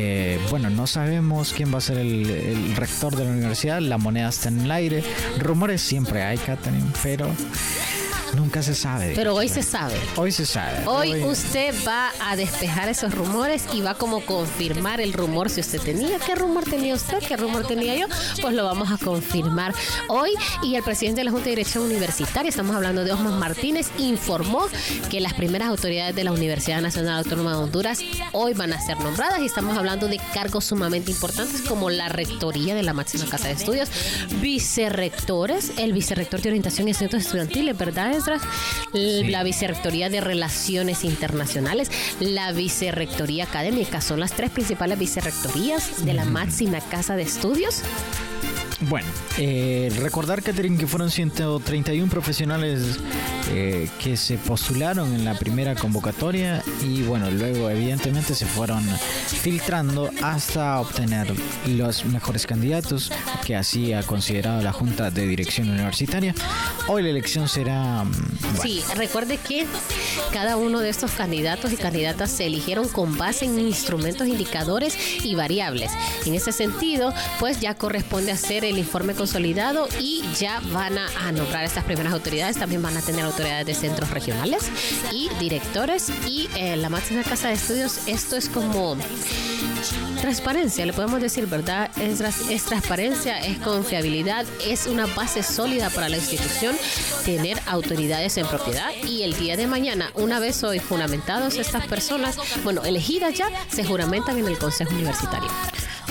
bueno, 0.50 0.70
no 0.70 0.86
sabemos 0.86 1.52
quién 1.52 1.72
va 1.72 1.78
a 1.78 1.80
ser 1.80 1.98
el, 1.98 2.28
el 2.28 2.76
rector 2.76 3.16
de 3.16 3.24
la 3.24 3.30
universidad, 3.30 3.80
la 3.80 3.98
moneda 3.98 4.28
está 4.28 4.48
en 4.48 4.60
el 4.60 4.70
aire, 4.70 5.04
rumores 5.38 5.80
siempre 5.80 6.22
hay, 6.22 6.38
Catherine, 6.38 6.86
pero 7.02 7.28
nunca 8.36 8.62
se 8.62 8.74
sabe. 8.74 9.12
Pero 9.16 9.34
hoy 9.34 9.48
se 9.48 9.62
sabe. 9.62 9.94
Hoy 10.16 10.30
se 10.30 10.46
sabe. 10.46 10.86
Hoy 10.86 11.24
usted 11.24 11.74
va 11.86 12.12
a 12.20 12.36
despejar 12.36 12.88
esos 12.88 13.14
rumores 13.14 13.64
y 13.72 13.80
va 13.80 13.94
como 13.94 14.20
confirmar 14.24 15.00
el 15.00 15.12
rumor 15.12 15.50
si 15.50 15.60
usted 15.60 15.80
tenía. 15.80 16.18
¿Qué 16.18 16.34
rumor 16.34 16.64
tenía 16.64 16.94
usted? 16.94 17.18
¿Qué 17.26 17.36
rumor 17.36 17.66
tenía 17.66 17.96
yo? 17.96 18.06
Pues 18.40 18.54
lo 18.54 18.64
vamos 18.64 18.92
a 18.92 18.98
confirmar 19.02 19.74
hoy. 20.08 20.30
Y 20.62 20.74
el 20.74 20.82
presidente 20.82 21.20
de 21.20 21.24
la 21.24 21.30
Junta 21.30 21.46
de 21.46 21.50
Dirección 21.50 21.84
Universitaria, 21.84 22.48
estamos 22.48 22.76
hablando 22.76 23.04
de 23.04 23.12
Osman 23.12 23.38
Martínez, 23.38 23.90
informó 23.98 24.66
que 25.10 25.20
las 25.20 25.34
primeras 25.34 25.68
autoridades 25.68 26.14
de 26.14 26.24
la 26.24 26.32
Universidad 26.32 26.80
Nacional 26.80 27.18
Autónoma 27.18 27.52
de 27.52 27.56
Honduras 27.56 28.00
hoy 28.32 28.52
van 28.52 28.72
a 28.72 28.80
ser 28.80 29.00
nombradas 29.00 29.40
y 29.40 29.46
estamos 29.46 29.76
hablando 29.76 30.08
de 30.08 30.20
cargos 30.34 30.66
sumamente 30.66 31.10
importantes 31.10 31.62
como 31.62 31.90
la 31.90 32.08
rectoría 32.08 32.74
de 32.74 32.82
la 32.82 32.92
máxima 32.92 33.24
casa 33.26 33.48
de 33.48 33.54
estudios, 33.54 33.88
vicerrectores, 34.40 35.72
el 35.78 35.92
vicerrector 35.92 36.42
de 36.42 36.50
orientación 36.50 36.88
y 36.88 36.90
asuntos 36.90 37.22
estudiantiles, 37.22 37.76
¿verdad, 37.76 38.12
La 38.92 39.42
vicerrectoría 39.42 40.08
de 40.08 40.20
relaciones 40.20 41.04
internacionales, 41.04 41.90
la 42.20 42.52
vicerrectoría 42.52 43.44
académica, 43.44 44.00
son 44.00 44.20
las 44.20 44.32
tres 44.32 44.50
principales 44.50 44.98
vicerrectorías 44.98 46.04
de 46.04 46.14
la 46.14 46.24
máxima 46.24 46.80
casa 46.80 47.16
de 47.16 47.22
estudios. 47.22 47.82
Bueno, 48.80 49.08
eh, 49.38 49.90
recordar, 50.00 50.42
Catherine, 50.42 50.76
que 50.76 50.86
fueron 50.86 51.10
131 51.10 52.10
profesionales 52.10 52.98
eh, 53.52 53.88
que 54.02 54.18
se 54.18 54.36
postularon 54.36 55.14
en 55.14 55.24
la 55.24 55.34
primera 55.38 55.74
convocatoria 55.74 56.62
y 56.82 57.00
bueno, 57.02 57.30
luego 57.30 57.70
evidentemente 57.70 58.34
se 58.34 58.44
fueron 58.44 58.84
filtrando 59.26 60.10
hasta 60.22 60.78
obtener 60.78 61.32
los 61.66 62.04
mejores 62.04 62.46
candidatos 62.46 63.10
que 63.46 63.56
así 63.56 63.94
ha 63.94 64.02
considerado 64.02 64.60
la 64.60 64.72
Junta 64.72 65.10
de 65.10 65.26
Dirección 65.26 65.70
Universitaria. 65.70 66.34
Hoy 66.86 67.02
la 67.02 67.08
elección 67.08 67.48
será... 67.48 68.04
mm, 68.04 68.12
Sí, 68.60 68.82
recuerde 68.94 69.38
que 69.38 69.66
cada 70.32 70.58
uno 70.58 70.80
de 70.80 70.90
estos 70.90 71.12
candidatos 71.12 71.72
y 71.72 71.76
candidatas 71.76 72.30
se 72.30 72.46
eligieron 72.46 72.88
con 72.88 73.16
base 73.16 73.46
en 73.46 73.58
instrumentos, 73.58 74.26
indicadores 74.26 74.98
y 75.24 75.34
variables. 75.34 75.92
En 76.26 76.34
ese 76.34 76.52
sentido, 76.52 77.14
pues 77.38 77.60
ya 77.60 77.74
corresponde 77.74 78.32
hacer 78.32 78.65
el 78.70 78.78
informe 78.78 79.14
consolidado 79.14 79.88
y 80.00 80.22
ya 80.38 80.60
van 80.72 80.98
a, 80.98 81.32
nombrar 81.32 81.64
estas 81.64 81.84
primeras 81.84 82.12
autoridades. 82.12 82.56
También 82.56 82.82
van 82.82 82.96
a 82.96 83.02
tener 83.02 83.24
autoridades 83.24 83.66
de 83.66 83.74
centros 83.74 84.10
regionales 84.10 84.70
y 85.12 85.28
directores 85.40 86.10
y 86.26 86.48
eh, 86.56 86.76
la 86.76 86.88
máxima 86.88 87.22
casa 87.22 87.48
de 87.48 87.54
estudios. 87.54 88.06
Esto 88.06 88.36
es 88.36 88.48
como 88.48 88.96
Transparencia, 90.20 90.84
le 90.86 90.92
podemos 90.92 91.20
decir, 91.20 91.46
¿verdad? 91.46 91.90
Es, 91.98 92.20
es 92.20 92.64
transparencia, 92.64 93.38
es 93.38 93.58
confiabilidad, 93.58 94.46
es 94.66 94.86
una 94.86 95.06
base 95.06 95.42
sólida 95.42 95.90
para 95.90 96.08
la 96.08 96.16
institución 96.16 96.74
tener 97.24 97.60
autoridades 97.66 98.36
en 98.38 98.46
propiedad 98.46 98.90
y 99.04 99.22
el 99.22 99.36
día 99.38 99.56
de 99.56 99.66
mañana, 99.66 100.10
una 100.14 100.40
vez 100.40 100.64
hoy 100.64 100.78
juramentados 100.78 101.56
estas 101.56 101.86
personas, 101.86 102.38
bueno, 102.64 102.82
elegidas 102.84 103.34
ya, 103.34 103.48
se 103.68 103.84
juramentan 103.84 104.38
en 104.38 104.46
el 104.46 104.58
Consejo 104.58 104.94
Universitario. 104.94 105.50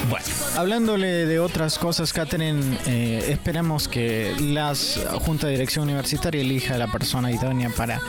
Bueno, 0.09 0.25
hablándole 0.55 1.25
de 1.25 1.39
otras 1.39 1.79
cosas, 1.79 2.13
Catherine, 2.13 2.77
eh, 2.85 3.25
esperamos 3.29 3.87
que 3.87 4.35
la 4.39 4.73
Junta 5.19 5.47
de 5.47 5.53
Dirección 5.53 5.85
Universitaria 5.85 6.41
elija 6.41 6.75
a 6.75 6.77
la 6.77 6.91
persona 6.91 7.31
idónea 7.31 7.69
para 7.69 7.99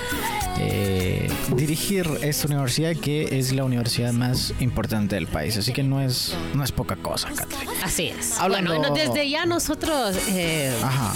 eh, 0.59 1.31
dirigir 1.55 2.07
esta 2.23 2.49
universidad 2.49 2.95
que 2.97 3.39
es 3.39 3.53
la 3.53 3.65
universidad 3.65 4.13
más 4.13 4.53
importante 4.61 5.15
del 5.15 5.27
país. 5.27 5.57
Así 5.57 5.73
que 5.73 5.83
no 5.83 6.01
es, 6.03 6.35
no 6.55 6.63
es 6.65 6.73
poca 6.73 6.97
cosa, 6.97 7.29
Catherine. 7.35 7.73
Así 7.83 8.09
es. 8.09 8.39
Hablando- 8.39 8.75
Bueno, 8.77 8.89
no, 8.91 8.95
desde 8.95 9.31
ya 9.31 9.47
nosotros 9.47 10.17
eh, 10.29 10.75
Ajá. 10.83 11.15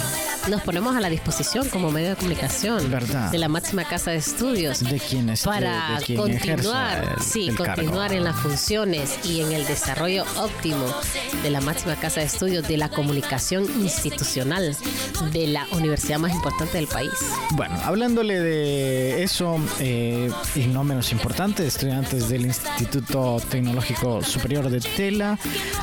Nos 0.49 0.61
ponemos 0.61 0.95
a 0.95 0.99
la 0.99 1.09
disposición 1.09 1.67
como 1.69 1.91
medio 1.91 2.09
de 2.09 2.15
comunicación 2.15 2.89
Verdad. 2.89 3.31
de 3.31 3.37
la 3.37 3.47
máxima 3.47 3.83
casa 3.83 4.11
de 4.11 4.17
estudios. 4.17 4.79
De 4.79 4.99
para 5.43 5.99
de 5.99 6.05
quien 6.05 6.17
continuar, 6.17 7.15
el- 7.17 7.23
sí, 7.23 7.49
el 7.49 7.55
continuar 7.55 8.07
cargo. 8.09 8.17
en 8.17 8.23
las 8.23 8.35
funciones 8.39 9.19
y 9.23 9.41
en 9.41 9.51
el 9.51 9.65
desarrollo 9.65 10.25
óptimo 10.37 10.85
de 11.43 11.49
la 11.51 11.61
máxima 11.61 11.95
casa 11.95 12.19
de 12.21 12.25
estudios 12.25 12.67
de 12.67 12.77
la 12.77 12.89
comunicación 12.89 13.63
institucional 13.81 14.75
de 15.31 15.47
la 15.47 15.65
universidad 15.71 16.19
más 16.19 16.33
importante 16.33 16.77
del 16.77 16.87
país. 16.87 17.11
Bueno, 17.51 17.75
hablándole 17.83 18.39
de 18.39 19.23
eso, 19.23 19.57
eh, 19.79 20.31
y 20.55 20.67
no 20.67 20.83
menos 20.83 21.11
importante, 21.11 21.65
estudiantes 21.65 22.29
del 22.29 22.45
Instituto 22.45 23.41
Tecnológico 23.49 24.23
Superior 24.23 24.69
de 24.69 24.79
Tela 24.81 25.37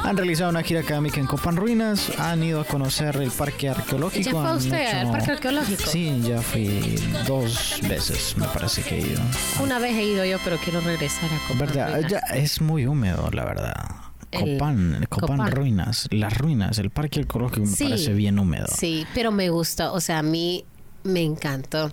han 0.04 0.16
realizado 0.16 0.50
una 0.50 0.62
gira 0.62 0.80
académica 0.80 1.20
en 1.20 1.26
Copan 1.26 1.56
Ruinas, 1.56 2.10
han 2.18 2.42
ido 2.42 2.60
a 2.60 2.64
conocer 2.64 3.16
el 3.16 3.30
parque 3.30 3.68
arqueológico. 3.68 4.40
¿Ya 4.54 4.58
fue 4.60 4.78
usted 4.78 4.98
al 4.98 5.10
parque 5.10 5.30
arqueológico? 5.32 5.90
Sí, 5.90 6.20
ya 6.22 6.40
fui 6.42 6.96
dos 7.26 7.80
veces, 7.88 8.34
me 8.36 8.46
parece 8.48 8.82
que 8.82 8.96
he 8.98 9.00
ido. 9.00 9.20
Una 9.62 9.78
vez 9.78 9.96
he 9.96 10.04
ido 10.04 10.24
yo, 10.24 10.38
pero 10.44 10.56
quiero 10.58 10.80
regresar 10.80 11.30
a 11.32 11.38
Copan 11.48 11.58
¿Verdad? 11.58 12.08
Ya 12.08 12.18
es 12.34 12.60
muy 12.60 12.86
húmedo, 12.86 13.28
la 13.32 13.44
verdad. 13.44 13.74
El- 14.30 14.58
Copán, 14.58 15.06
Copán, 15.08 15.36
Copán. 15.38 15.52
Ruinas, 15.52 16.06
las 16.10 16.36
ruinas, 16.36 16.78
el 16.78 16.90
parque 16.90 17.20
arqueológico 17.20 17.66
me 17.66 17.76
Sí. 17.76 17.84
parece 17.84 18.12
bien 18.12 18.38
húmedo. 18.38 18.66
Sí, 18.76 19.06
pero 19.14 19.32
me 19.32 19.48
gusta, 19.50 19.92
o 19.92 20.00
sea, 20.00 20.18
a 20.18 20.22
mí 20.22 20.64
me 21.02 21.22
encantó. 21.22 21.92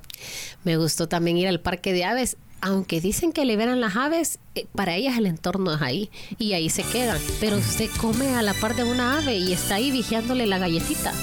Me 0.65 0.75
gustó 0.77 1.07
también 1.07 1.37
ir 1.37 1.47
al 1.47 1.61
parque 1.61 1.93
de 1.93 2.03
aves. 2.03 2.35
Aunque 2.61 2.99
dicen 2.99 3.31
que 3.31 3.45
liberan 3.45 3.79
las 3.79 3.95
aves, 3.95 4.39
eh, 4.55 4.65
para 4.73 4.95
ellas 4.95 5.17
el 5.17 5.27
entorno 5.27 5.75
es 5.75 5.81
ahí 5.81 6.09
y 6.39 6.53
ahí 6.53 6.69
se 6.69 6.81
quedan. 6.83 7.19
Pero 7.39 7.57
usted 7.57 7.89
come 8.01 8.35
a 8.35 8.41
la 8.41 8.53
par 8.55 8.75
de 8.75 8.83
una 8.83 9.19
ave 9.19 9.37
y 9.37 9.53
está 9.53 9.75
ahí 9.75 9.91
vigiándole 9.91 10.47
la 10.47 10.57
galletita. 10.57 11.13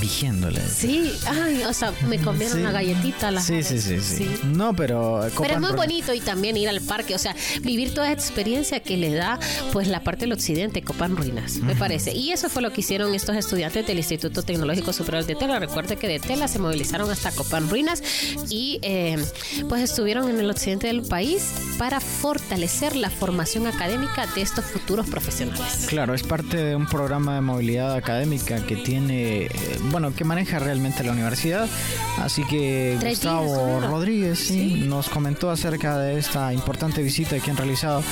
Vigiéndole. 0.00 0.60
Sí, 0.60 1.12
ay, 1.26 1.62
o 1.64 1.72
sea, 1.72 1.92
me 2.08 2.18
comieron 2.18 2.58
Sí. 2.58 2.62
la 2.62 2.72
galletita. 2.72 3.30
Las 3.30 3.46
Sí, 3.46 3.62
sí, 3.62 3.80
sí, 3.80 4.00
sí, 4.00 4.28
No, 4.44 4.74
pero. 4.74 5.20
Pero 5.40 5.54
es 5.54 5.60
muy 5.60 5.72
bonito 5.72 6.12
y 6.14 6.20
también 6.20 6.56
ir 6.56 6.68
al 6.68 6.80
parque, 6.80 7.14
o 7.14 7.18
sea, 7.18 7.34
vivir 7.62 7.94
toda 7.94 8.10
esta 8.10 8.20
experiencia 8.24 8.80
que 8.80 8.96
le 8.96 9.12
da 9.12 9.38
pues 9.72 9.88
la 9.88 10.02
parte 10.02 10.20
del 10.26 10.32
occidente, 10.32 10.82
Copan 10.82 11.16
Ruinas, 11.16 11.56
me 11.58 11.74
parece. 11.74 12.12
Y 12.14 12.32
eso 12.32 12.48
fue 12.48 12.62
lo 12.62 12.72
que 12.72 12.80
hicieron 12.80 13.14
estos 13.14 13.36
estudiantes 13.36 13.86
del 13.86 13.98
Instituto 13.98 14.42
Tecnológico 14.42 14.92
Superior 14.92 15.24
de 15.24 15.34
Tela. 15.34 15.58
Recuerde 15.58 15.96
que 15.96 16.08
de 16.08 16.18
Tela 16.20 16.48
se 16.48 16.58
movilizaron 16.58 17.10
hasta 17.10 17.30
Copan 17.32 17.68
Ruinas 17.68 18.02
y 18.48 18.78
eh, 18.82 19.16
pues 19.68 19.82
estuvieron 19.82 20.28
en 20.28 20.40
el 20.40 20.50
occidente 20.50 20.86
del 20.88 21.02
país 21.02 21.42
para 21.78 22.00
fortalecer 22.00 22.96
la 22.96 23.10
formación 23.10 23.66
académica 23.66 24.26
de 24.34 24.42
estos 24.42 24.64
futuros 24.64 25.08
profesionales. 25.08 25.86
Claro, 25.88 26.14
es 26.14 26.22
parte 26.22 26.56
de 26.56 26.76
un 26.76 26.86
programa 26.86 27.34
de 27.34 27.40
movilidad 27.40 27.94
académica 27.94 28.64
que 28.66 28.76
tiene, 28.76 29.44
eh, 29.44 29.50
bueno, 29.90 30.14
que 30.14 30.24
maneja 30.24 30.58
realmente 30.58 31.02
la 31.04 31.12
universidad. 31.12 31.68
Así 32.18 32.44
que 32.44 32.98
Gustavo. 33.02 33.80
Rodríguez 33.80 34.38
sí, 34.38 34.84
nos 34.86 35.08
comentó 35.08 35.50
acerca 35.50 35.98
de 35.98 36.18
esta 36.18 36.52
importante 36.52 37.02
visita 37.02 37.38
que 37.38 37.50
han 37.50 37.56
realizado 37.56 38.02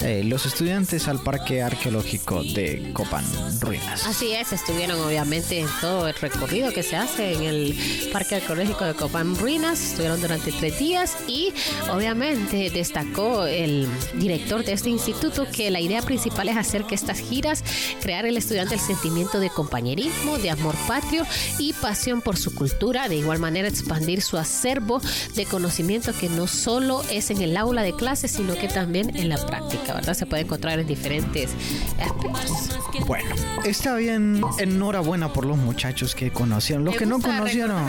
eh, 0.00 0.24
los 0.24 0.46
estudiantes 0.46 1.08
al 1.08 1.22
Parque 1.22 1.62
Arqueológico 1.62 2.42
de 2.42 2.92
Copán 2.92 3.24
Ruinas. 3.60 4.06
Así 4.06 4.32
es, 4.32 4.52
estuvieron 4.52 5.00
obviamente 5.00 5.60
en 5.60 5.68
todo 5.80 6.08
el 6.08 6.14
recorrido 6.14 6.72
que 6.72 6.82
se 6.82 6.96
hace 6.96 7.34
en 7.34 7.42
el 7.42 8.10
Parque 8.12 8.36
Arqueológico 8.36 8.84
de 8.84 8.94
Copán 8.94 9.36
Ruinas, 9.36 9.80
estuvieron 9.80 10.20
durante 10.20 10.50
tres 10.52 10.78
días 10.78 11.16
y 11.28 11.52
obviamente 11.90 12.70
destacó 12.70 13.44
el 13.46 13.86
director 14.14 14.64
de 14.64 14.72
este 14.72 14.90
instituto 14.90 15.46
que 15.50 15.70
la 15.70 15.80
idea 15.80 16.02
principal 16.02 16.48
es 16.48 16.56
hacer 16.56 16.84
que 16.84 16.94
estas 16.94 17.18
giras 17.18 17.62
crear 18.00 18.26
el 18.26 18.36
estudiante 18.36 18.62
el 18.72 18.80
sentimiento 18.80 19.40
de 19.40 19.50
compañerismo, 19.50 20.38
de 20.38 20.50
amor 20.50 20.74
patrio 20.86 21.24
y 21.58 21.72
pasión 21.74 22.20
por 22.20 22.36
su 22.36 22.54
cultura, 22.54 23.08
de 23.08 23.16
igual 23.16 23.38
manera 23.38 23.68
expandir 23.68 24.22
su 24.22 24.38
acervo 24.38 25.00
de 25.34 25.44
conocimiento 25.46 26.12
que 26.12 26.28
no 26.28 26.46
solo 26.46 27.02
es 27.10 27.30
en 27.30 27.42
el 27.42 27.56
aula 27.56 27.82
de 27.82 27.94
clases, 27.94 28.30
sino 28.30 28.54
que 28.54 28.68
también 28.68 29.16
en 29.16 29.28
la 29.28 29.44
práctica, 29.44 29.91
¿verdad? 29.94 30.14
Se 30.14 30.26
puede 30.26 30.42
encontrar 30.42 30.78
en 30.78 30.86
diferentes 30.86 31.50
aspectos. 31.98 32.78
Bueno, 33.06 33.34
está 33.64 33.94
bien, 33.96 34.42
enhorabuena 34.58 35.32
por 35.32 35.46
los 35.46 35.56
muchachos 35.56 36.14
que 36.14 36.30
conocieron. 36.30 36.84
Los 36.84 36.94
¿Le 36.94 36.98
que 36.98 37.06
no 37.06 37.20
conocieron, 37.20 37.82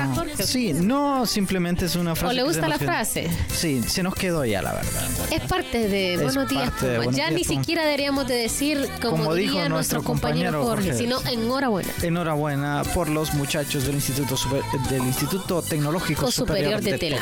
sí, 0.44 0.74
no 0.74 1.26
simplemente 1.26 1.86
es 1.86 1.96
una 1.96 2.16
frase. 2.16 2.34
¿O 2.34 2.36
le 2.36 2.44
gusta 2.44 2.68
la 2.68 2.80
frase? 2.80 3.30
Sí, 3.54 3.84
se 3.86 4.02
nos 4.02 4.16
quedó 4.16 4.46
ya, 4.46 4.62
la 4.62 4.74
verdad. 4.74 5.04
Es 5.32 5.42
parte 5.42 5.88
de 5.90 6.18
Buenos 6.24 6.48
Días. 6.48 6.72
Buenos 6.82 7.16
Ya 7.16 7.30
ni 7.32 7.44
siquiera 7.44 7.84
deberíamos 7.84 8.28
de 8.28 8.36
decir, 8.36 8.88
como, 9.02 9.34
dijo 9.36 9.68
nuestro 9.70 10.04
compañero, 10.04 10.64
Jorge, 10.64 10.94
sino 10.94 11.22
enhorabuena. 11.30 11.90
Enhorabuena 12.02 12.84
por 12.94 13.10
los 13.10 13.34
muchachos 13.34 13.86
del 13.86 13.96
Instituto 13.96 14.38
Super- 14.38 14.64
del 14.90 15.04
Instituto 15.04 15.62
Tecnológico 15.62 16.32
Superior 16.32 16.82
de 16.82 16.98
Tela. 16.98 17.20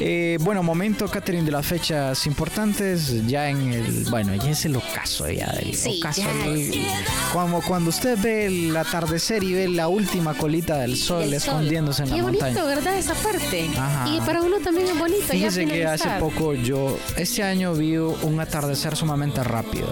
Eh, 0.00 0.38
bueno, 0.40 0.62
momento, 0.62 1.08
Catherine, 1.08 1.44
de 1.44 1.50
las 1.50 1.66
fechas 1.66 2.26
importantes, 2.26 3.26
ya 3.26 3.48
en 3.50 3.72
el, 3.72 4.05
bueno, 4.10 4.34
ya 4.34 4.50
es 4.50 4.64
el 4.64 4.76
ocaso 4.76 5.28
ya 5.30 5.46
del 5.52 5.74
Sí, 5.74 5.98
ocaso. 6.00 6.22
ya 6.22 6.30
el- 6.46 6.72
es. 6.72 6.86
cuando, 7.66 7.90
usted 7.90 8.18
ve 8.20 8.46
el 8.46 8.76
atardecer 8.76 9.42
y 9.42 9.52
ve 9.52 9.68
la 9.68 9.88
última 9.88 10.34
colita 10.34 10.78
del 10.78 10.96
sol 10.96 11.22
El 11.24 11.28
sol. 11.30 11.34
escondiéndose 11.36 12.02
en 12.04 12.10
Qué 12.10 12.16
la 12.16 12.22
bonito, 12.22 12.44
montaña. 12.44 12.66
¿verdad? 12.66 12.96
Esa 12.98 13.14
parte. 13.14 13.68
Ajá. 13.76 14.08
Y 14.08 14.20
para 14.20 14.42
uno 14.42 14.56
también 14.62 14.86
es 14.88 14.98
bonito. 14.98 15.20
ya 15.26 15.32
Fíjese 15.32 15.66
que 15.66 15.86
hace 15.86 16.08
poco 16.20 16.54
yo, 16.54 16.98
este 17.16 17.42
año 17.42 17.74
vi 17.74 17.96
un 17.96 18.40
atardecer 18.40 18.96
sumamente 18.96 19.42
rápido. 19.44 19.88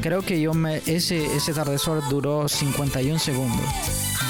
Creo 0.00 0.22
que 0.22 0.40
yo 0.40 0.54
me, 0.54 0.80
ese, 0.86 1.24
ese 1.36 1.50
atardecer 1.52 2.00
duró 2.08 2.48
51 2.48 3.18
segundos. 3.18 3.64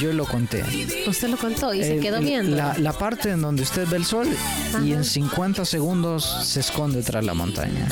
Yo 0.00 0.12
lo 0.14 0.24
conté. 0.24 0.62
Usted 1.06 1.28
lo 1.28 1.36
contó 1.36 1.74
y 1.74 1.82
se 1.82 1.96
El- 1.96 2.00
quedó 2.00 2.20
viendo. 2.20 2.56
La, 2.56 2.74
la 2.78 2.92
parte 2.94 3.30
en 3.30 3.42
donde 3.42 3.62
usted 3.62 3.86
ve 3.86 3.98
el 3.98 4.04
sol 4.06 4.26
y 4.82 4.92
en 4.92 5.04
50 5.04 5.64
segundos 5.66 6.38
se 6.44 6.60
esconde 6.60 7.02
tras 7.02 7.22
la 7.24 7.34
montaña. 7.34 7.86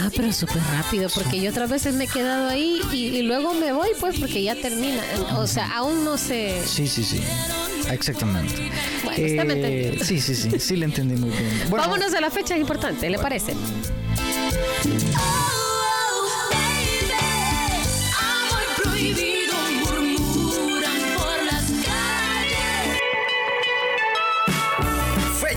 Ah, 0.00 0.10
pero 0.14 0.32
súper 0.32 0.62
rápido, 0.72 1.08
porque 1.12 1.40
yo 1.40 1.50
otras 1.50 1.68
veces 1.68 1.94
me 1.94 2.04
he 2.04 2.08
quedado 2.08 2.48
ahí 2.48 2.80
y, 2.92 3.06
y 3.06 3.22
luego 3.22 3.52
me 3.54 3.72
voy, 3.72 3.88
pues, 3.98 4.18
porque 4.18 4.42
ya 4.42 4.54
termina. 4.54 5.02
O 5.36 5.46
sea, 5.46 5.76
aún 5.76 6.04
no 6.04 6.16
sé. 6.16 6.62
Sí, 6.64 6.86
sí, 6.86 7.02
sí. 7.02 7.20
Exactamente. 7.90 8.54
Bueno, 9.02 9.24
usted 9.24 9.44
me 9.44 10.04
sí, 10.04 10.20
sí, 10.20 10.34
sí. 10.34 10.60
Sí 10.60 10.76
le 10.76 10.84
entendí 10.84 11.16
muy 11.16 11.30
bien. 11.30 11.50
Bueno, 11.68 11.86
Vámonos 11.86 12.14
a 12.14 12.20
la 12.20 12.30
fecha 12.30 12.56
importante, 12.56 13.10
¿le 13.10 13.18
parece? 13.18 13.54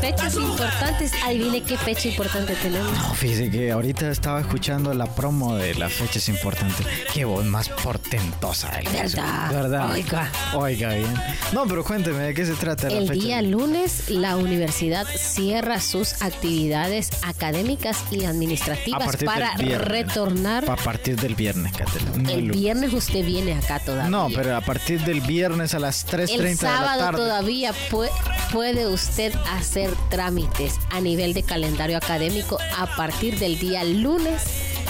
Fechas 0.00 0.34
importantes. 0.34 1.12
Adivine 1.24 1.62
qué 1.62 1.76
fecha 1.78 2.08
importante 2.08 2.54
tenemos. 2.56 2.92
No, 2.92 3.14
fíjese 3.14 3.50
que 3.50 3.70
ahorita 3.70 4.10
estaba 4.10 4.40
escuchando 4.40 4.92
la 4.94 5.06
promo 5.06 5.54
de 5.56 5.74
las 5.76 5.92
fechas 5.92 6.28
importantes. 6.28 6.84
Qué 7.14 7.24
voz 7.24 7.44
más 7.44 7.68
portentosa. 7.68 8.68
el 8.80 8.88
¿Verdad? 8.92 9.50
¿Verdad? 9.52 9.90
Oiga. 9.92 10.30
Oiga, 10.54 10.94
bien. 10.94 11.14
No, 11.52 11.66
pero 11.66 11.84
cuénteme, 11.84 12.18
¿de 12.18 12.34
qué 12.34 12.44
se 12.44 12.54
trata 12.54 12.88
la 12.90 12.98
El 12.98 13.08
fecha? 13.08 13.22
día 13.24 13.42
lunes, 13.42 14.10
la 14.10 14.36
universidad 14.36 15.06
cierra 15.16 15.80
sus 15.80 16.20
actividades 16.20 17.10
académicas 17.22 17.98
y 18.10 18.24
administrativas 18.24 19.16
para 19.24 19.54
retornar. 19.56 20.68
A 20.68 20.76
partir 20.76 21.16
del 21.20 21.34
viernes, 21.36 21.72
Catela. 21.72 22.10
no 22.16 22.28
El 22.30 22.50
viernes 22.50 22.92
usted 22.92 23.24
viene 23.24 23.54
acá 23.54 23.78
todavía. 23.78 24.10
No, 24.10 24.28
pero 24.34 24.56
a 24.56 24.60
partir 24.62 25.00
del 25.02 25.20
viernes 25.20 25.74
a 25.74 25.78
las 25.78 26.06
3.30 26.06 26.32
El 26.34 26.42
de 26.42 26.50
la 26.50 26.56
sábado 26.56 27.00
tarde. 27.00 27.18
todavía 27.18 27.72
pue- 27.90 28.10
puede 28.52 28.86
usted 28.88 29.32
hacer 29.52 29.81
trámites 30.10 30.78
a 30.90 31.00
nivel 31.00 31.34
de 31.34 31.42
calendario 31.42 31.96
académico 31.96 32.58
a 32.78 32.86
partir 32.96 33.38
del 33.38 33.58
día 33.58 33.84
lunes. 33.84 34.42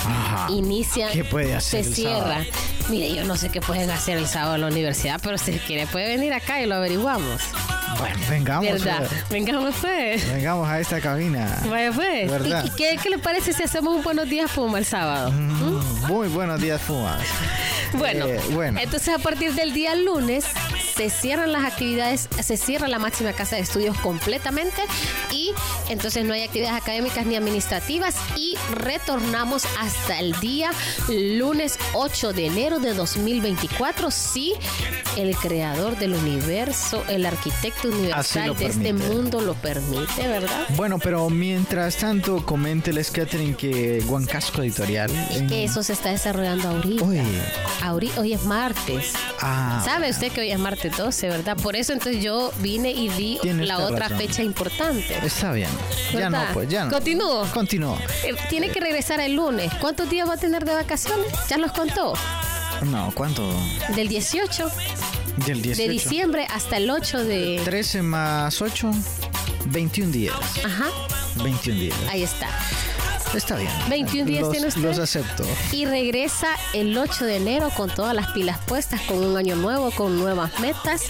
Ajá. 0.05 0.47
Inicia, 0.51 1.09
¿Qué 1.13 1.25
puede 1.25 1.55
hacer 1.55 1.85
se 1.85 1.95
cierra. 1.95 2.19
sábado? 2.45 2.45
Mire, 2.89 3.15
yo 3.15 3.25
no 3.25 3.37
sé 3.37 3.51
qué 3.51 3.61
pueden 3.61 3.91
hacer 3.91 4.19
el 4.19 4.27
sábado 4.27 4.57
en 4.57 4.63
la 4.63 4.67
universidad, 4.67 5.21
pero 5.23 5.39
si 5.39 5.53
quiere 5.61 5.87
puede 5.87 6.09
venir 6.09 6.33
acá 6.33 6.61
y 6.61 6.67
lo 6.67 6.75
averiguamos. 6.75 7.41
Bueno, 7.99 8.17
vengamos. 8.29 8.65
¿Verdad? 8.73 9.05
a- 9.05 9.33
Vengamos 9.33 9.75
pues. 9.81 10.27
Vengamos 10.33 10.67
a 10.69 10.81
esta 10.81 11.01
cabina. 11.01 11.63
Vaya 11.69 11.93
pues. 11.93 12.29
¿Verdad? 12.31 12.65
¿Y 12.65 12.71
qué, 12.71 12.99
qué 13.01 13.11
le 13.11 13.19
parece 13.19 13.53
si 13.53 13.63
hacemos 13.63 13.95
un 13.95 14.03
buenos 14.03 14.29
días 14.29 14.51
Puma 14.51 14.79
el 14.79 14.87
sábado? 14.87 15.31
Mm, 15.31 16.07
Muy 16.09 16.27
buenos 16.29 16.61
días, 16.61 16.81
Fumas. 16.81 17.21
Bueno, 17.95 18.25
Eh, 18.27 18.41
bueno. 18.53 18.81
entonces 18.81 19.15
a 19.15 19.19
partir 19.19 19.53
del 19.53 19.75
día 19.75 19.95
lunes 19.95 20.47
se 21.03 21.11
cierran 21.11 21.51
las 21.53 21.65
actividades, 21.65 22.29
se 22.43 22.57
cierra 22.57 22.87
la 22.87 22.99
máxima 23.01 23.33
casa 23.33 23.57
de 23.57 23.63
estudios 23.63 23.97
completamente 23.99 24.83
y 25.33 25.53
entonces 25.89 26.25
no 26.25 26.33
hay 26.33 26.43
actividades 26.45 26.81
académicas 26.81 27.27
ni 27.27 27.35
administrativas 27.35 28.15
y 28.37 28.55
retornamos 28.73 29.65
hasta 29.81 30.21
el 30.21 30.33
día 30.39 30.71
lunes 31.09 31.77
8 31.95 32.33
de 32.33 32.47
enero 32.47 32.79
de 32.79 32.95
2024 32.95 34.11
si 34.13 34.55
el 35.17 35.35
creador 35.37 35.99
del 35.99 36.15
universo, 36.15 37.05
el 37.09 37.27
arquitecto 37.27 37.89
universal 37.89 38.57
de 38.57 38.67
este 38.67 38.93
mundo 38.93 39.41
lo 39.41 39.55
permite, 39.55 40.29
¿verdad? 40.29 40.67
Bueno, 40.77 40.99
pero 40.99 41.29
mientras 41.31 41.97
tanto, 41.97 42.47
coménteles, 42.47 43.11
Catherine, 43.11 43.55
que 43.57 44.03
Huancasco 44.07 44.63
Editorial. 44.63 45.11
Es 45.31 45.43
que 45.43 45.65
eso 45.65 45.83
se 45.83 45.93
está 45.95 46.11
desarrollando 46.11 46.69
ahorita. 46.69 47.05
Ahori- 47.83 48.17
hoy 48.19 48.33
es 48.33 48.45
martes. 48.45 49.13
ah, 49.41 49.83
Sabe 49.85 50.09
usted 50.11 50.31
que 50.33 50.41
hoy 50.43 50.51
es 50.51 50.59
martes 50.59 50.92
12, 50.97 51.29
¿verdad? 51.29 51.57
Por 51.57 51.77
eso 51.77 51.93
entonces 51.93 52.23
yo 52.23 52.53
vine 52.59 52.91
y 52.91 53.09
di 53.11 53.39
Tiene 53.43 53.67
la 53.67 53.79
otra 53.79 54.09
razón. 54.09 54.19
fecha 54.19 54.43
importante. 54.43 55.19
está 55.25 55.53
bien. 55.53 55.69
Ya 56.13 56.31
no, 56.31 56.43
pues, 56.53 56.69
ya 56.69 56.85
no. 56.85 56.91
Continúo. 56.93 57.47
Continúo. 57.53 57.99
Eh, 58.25 58.35
Tiene 58.49 58.71
que 58.71 58.81
regresar 58.81 59.21
el 59.21 59.35
lunes. 59.35 59.73
¿Cuántos 59.81 60.09
días 60.11 60.29
va 60.29 60.35
a 60.35 60.39
tener 60.39 60.65
de 60.65 60.75
vacaciones? 60.75 61.27
Ya 61.49 61.59
los 61.59 61.73
contó. 61.73 62.13
No, 62.87 63.11
¿cuánto? 63.15 63.49
Del 63.95 64.09
18 64.09 64.71
Del 65.47 65.63
18. 65.63 65.83
de 65.83 65.89
diciembre 65.89 66.47
hasta 66.53 66.77
el 66.79 66.91
8 66.91 67.25
de... 67.25 67.61
13 67.65 68.03
más 68.03 68.61
8, 68.61 68.91
21 69.67 70.11
días. 70.13 70.35
Ajá, 70.65 70.87
21 71.43 71.79
días. 71.81 71.97
ahí 72.09 72.23
está. 72.25 72.49
Está 73.35 73.57
bien. 73.57 73.71
21 73.89 74.27
días 74.27 74.43
los, 74.43 74.51
tiene 74.51 74.67
usted. 74.69 74.83
Los 74.83 74.99
acepto. 74.99 75.45
Y 75.73 75.87
regresa 75.87 76.49
el 76.75 76.97
8 76.97 77.25
de 77.25 77.37
enero 77.37 77.71
con 77.77 77.89
todas 77.89 78.15
las 78.15 78.29
pilas 78.33 78.59
puestas, 78.67 79.01
con 79.03 79.25
un 79.25 79.37
año 79.37 79.57
nuevo, 79.57 79.91
con 79.91 80.19
nuevas 80.19 80.59
metas. 80.61 81.05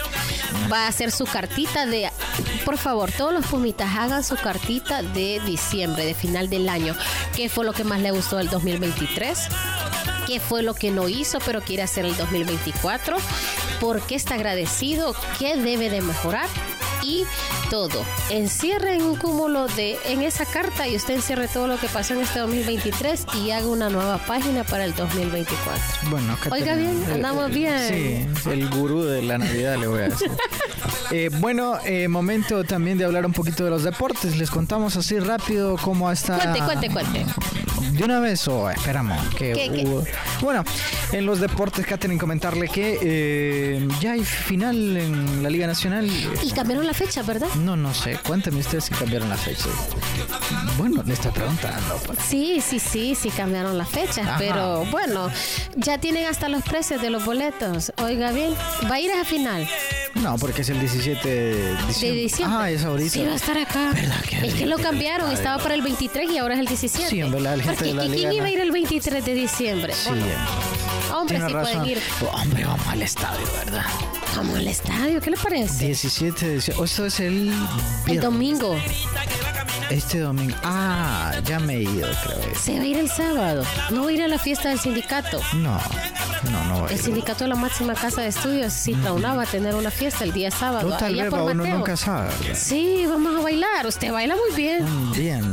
Va 0.73 0.85
a 0.85 0.89
hacer 0.89 1.11
su 1.11 1.25
cartita 1.25 1.87
de... 1.87 2.11
Por 2.65 2.79
favor, 2.79 3.11
todos 3.11 3.33
los 3.33 3.47
pumitas 3.47 3.97
hagan 3.97 4.23
su 4.23 4.37
cartita 4.37 5.03
de 5.03 5.41
diciembre, 5.45 6.05
de 6.05 6.15
final 6.15 6.49
del 6.49 6.69
año. 6.69 6.95
¿Qué 7.35 7.49
fue 7.49 7.65
lo 7.65 7.73
que 7.73 7.85
más 7.85 8.01
le 8.01 8.13
gustó 8.13 8.37
del 8.37 8.49
2023? 8.49 9.39
¿Qué 10.27 10.39
fue 10.39 10.63
lo 10.63 10.75
que 10.75 10.91
no 10.91 11.09
hizo 11.09 11.39
pero 11.45 11.61
quiere 11.61 11.83
hacer 11.83 12.05
el 12.05 12.17
2024? 12.17 13.17
¿Por 13.81 14.01
qué 14.03 14.15
está 14.15 14.37
agradecido? 14.37 15.15
¿Qué 15.39 15.57
debe 15.57 15.91
de 15.91 16.01
mejorar? 16.01 16.49
Y 17.03 17.25
todo. 17.71 18.05
Encierre 18.31 18.95
en 18.95 19.03
un 19.03 19.17
cúmulo 19.17 19.67
de 19.69 19.99
en 20.05 20.23
esa 20.23 20.45
carta 20.45 20.87
y 20.87 20.97
usted 20.97 21.15
encierre 21.15 21.49
todo 21.49 21.67
lo 21.67 21.79
que 21.79 21.89
pasó 21.89 22.15
en 22.15 22.21
este 22.21 22.39
2023 22.39 23.27
y 23.43 23.51
haga 23.51 23.67
una 23.67 23.89
nueva 23.89 24.19
página 24.19 24.65
para 24.65 24.85
el 24.85 24.95
2024. 24.95 25.83
Bueno, 26.11 26.37
Oiga 26.51 26.75
bien, 26.75 27.03
eh, 27.09 27.15
andamos 27.15 27.51
eh, 27.51 27.55
bien. 27.55 28.35
Sí, 28.37 28.51
el 28.51 28.69
gurú 28.71 29.03
de 29.03 29.23
la 29.23 29.39
Navidad 29.39 29.77
le 29.79 29.87
voy 29.87 30.01
a 30.01 30.09
decir. 30.09 30.31
Eh, 31.11 31.29
bueno, 31.41 31.79
eh, 31.85 32.09
momento 32.09 32.65
también 32.65 32.97
de 32.97 33.05
hablar 33.05 33.27
un 33.27 33.33
poquito 33.33 33.65
de 33.65 33.71
los 33.71 33.83
deportes. 33.83 34.39
Les 34.39 34.51
contamos 34.51 34.97
así 34.97 35.19
rápido 35.19 35.77
cómo 35.77 36.11
está. 36.11 36.39
Cuente, 36.39 36.61
cuente, 36.65 36.91
cuente. 36.91 37.27
De 37.93 38.05
una 38.05 38.21
vez 38.21 38.47
o 38.49 38.71
esperamos 38.71 39.23
que 39.35 39.53
¿Qué, 39.53 39.71
qué? 39.71 39.85
hubo- 39.87 40.05
Bueno, 40.41 40.65
en 41.13 41.27
los 41.27 41.41
deportes, 41.41 41.85
Catherine, 41.87 42.19
comentarle 42.19 42.69
que 42.69 42.99
eh, 43.03 43.89
ya 44.01 44.13
hay 44.13 44.25
final 44.25 44.97
en 44.97 45.43
la 45.43 45.51
Liga 45.51 45.67
Nacional. 45.67 46.09
Y 46.43 46.51
cambiaron 46.53 46.87
la 46.87 46.95
fecha, 46.95 47.23
¿verdad? 47.23 47.49
No, 47.57 47.77
no 47.77 47.93
sé. 47.93 48.19
Cuéntame 48.27 48.61
ustedes 48.61 48.85
si 48.85 48.95
cambiaron 48.95 49.29
la 49.29 49.37
fecha. 49.37 49.67
Bueno, 50.79 51.03
le 51.07 51.15
estoy 51.15 51.33
preguntando. 51.33 52.01
pues. 52.07 52.19
Sí, 52.27 52.61
sí, 52.67 52.79
sí, 52.79 53.15
sí 53.15 53.29
cambiaron 53.31 53.77
las 53.77 53.89
fechas, 53.89 54.27
Ajá. 54.27 54.37
pero 54.39 54.85
bueno, 54.87 55.31
ya 55.77 55.99
tienen 55.99 56.27
hasta 56.27 56.49
los 56.49 56.63
precios 56.63 57.03
de 57.03 57.11
los 57.11 57.25
boletos. 57.25 57.93
Oiga 58.03 58.33
bien, 58.33 58.55
va 58.91 58.95
a 58.97 59.01
ir 59.01 59.11
a 59.11 59.15
esa 59.17 59.25
final 59.25 59.69
No, 60.23 60.37
porque 60.39 60.63
es 60.63 60.69
el 60.69 60.79
17 60.79 61.29
de 61.29 61.55
de 61.55 61.87
diciembre. 61.87 62.21
diciembre. 62.23 62.59
Ah, 62.61 62.71
es 62.71 62.85
ahorita. 62.85 63.11
Sí, 63.11 63.25
va 63.25 63.33
a 63.33 63.37
estar 63.37 63.59
acá. 63.59 63.91
¿Verdad 63.93 64.21
que 64.23 64.47
es 64.47 64.55
que 64.55 64.67
lo 64.67 64.79
cambiaron, 64.79 65.29
Ay, 65.29 65.35
estaba 65.35 65.61
para 65.63 65.75
el 65.75 65.83
23 65.83 66.31
y 66.31 66.39
ahora 66.39 66.55
es 66.55 66.61
el 66.61 66.67
17. 66.67 67.09
Sí, 67.11 67.23
hombre, 67.23 67.41
la 67.41 67.51
gente 67.53 67.67
Porque, 67.69 67.85
de 67.87 67.95
la 67.95 68.03
¿Quién 68.03 68.13
Liga 68.17 68.33
iba 68.35 68.47
a 68.47 68.51
ir 68.51 68.61
el 68.61 68.71
23 68.71 69.25
de 69.25 69.35
diciembre? 69.35 69.93
Sí, 69.95 70.09
Bueno, 70.11 70.27
eh. 70.27 70.35
Hombre, 71.15 71.37
sí 71.39 71.43
razón. 71.53 71.63
pueden 71.63 71.87
ir. 71.91 71.99
Hombre, 72.33 72.65
vamos 72.65 72.87
al 72.87 73.03
estadio, 73.03 73.47
¿verdad? 73.65 73.85
Vamos 74.37 74.57
al 74.57 74.69
estadio, 74.69 75.21
¿qué 75.21 75.31
le 75.31 75.37
parece? 75.37 75.85
17 75.87 76.47
de 76.49 76.55
diciembre. 76.55 76.85
Esto 76.87 77.07
es 77.07 77.21
el 77.21 77.27
El 77.27 77.53
viernes. 78.07 78.23
domingo. 78.23 78.77
Este 79.93 80.21
domingo. 80.21 80.55
Ah, 80.63 81.33
ya 81.45 81.59
me 81.61 81.75
he 81.77 81.83
ido, 81.83 82.09
creo. 82.25 82.55
Se 82.61 82.77
va 82.77 82.83
a 82.83 82.87
ir 82.87 82.97
el 82.99 83.09
sábado. 83.11 83.63
No 83.91 84.05
va 84.05 84.09
a 84.09 84.13
ir 84.13 84.23
a 84.23 84.29
la 84.29 84.39
fiesta 84.39 84.71
del 84.71 84.79
sindicato. 84.81 85.41
No, 85.55 85.79
no, 86.51 86.65
no. 86.65 86.81
voy 86.81 86.89
a 86.89 86.93
El 86.93 86.99
ir. 86.99 87.03
sindicato 87.05 87.45
de 87.45 87.49
la 87.49 87.57
máxima 87.57 87.95
casa 87.95 88.23
de 88.23 88.29
estudios, 88.29 88.73
Citauna, 88.73 89.35
va 89.35 89.43
a 89.43 89.47
tener 89.47 89.75
una 89.75 89.91
fiesta 89.91 90.25
el 90.25 90.33
día 90.33 90.51
sábado. 90.51 90.89
No, 90.91 90.97
tal 90.97 91.15
vez 91.15 91.33
va, 91.33 91.43
uno 91.45 91.55
Mateo. 91.55 91.77
nunca 91.79 91.97
sabe. 91.97 92.31
Sí, 92.55 93.05
vamos 93.09 93.39
a 93.39 93.43
bailar. 93.43 93.87
Usted 93.87 94.11
baila 94.13 94.35
muy 94.37 94.57
bien. 94.57 94.85
Mm, 94.85 95.13
Bien, 95.13 95.53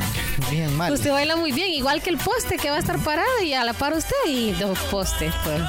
bien 0.50 0.76
mal. 0.78 0.94
Usted 0.94 1.12
baila 1.12 1.36
muy 1.36 1.52
bien, 1.52 1.70
igual 1.70 2.02
que 2.02 2.10
el 2.10 2.18
poste 2.18 2.58
que 2.58 2.70
va 2.70 2.78
a 2.78 2.80
estar 2.80 2.98
parado 3.00 3.42
y 3.44 3.54
a 3.54 3.64
la 3.66 3.74
par 3.74 3.94
usted 3.94 4.16
y 4.28 4.52
dos 4.54 4.80
postes. 4.92 5.34
Pues. 5.44 5.62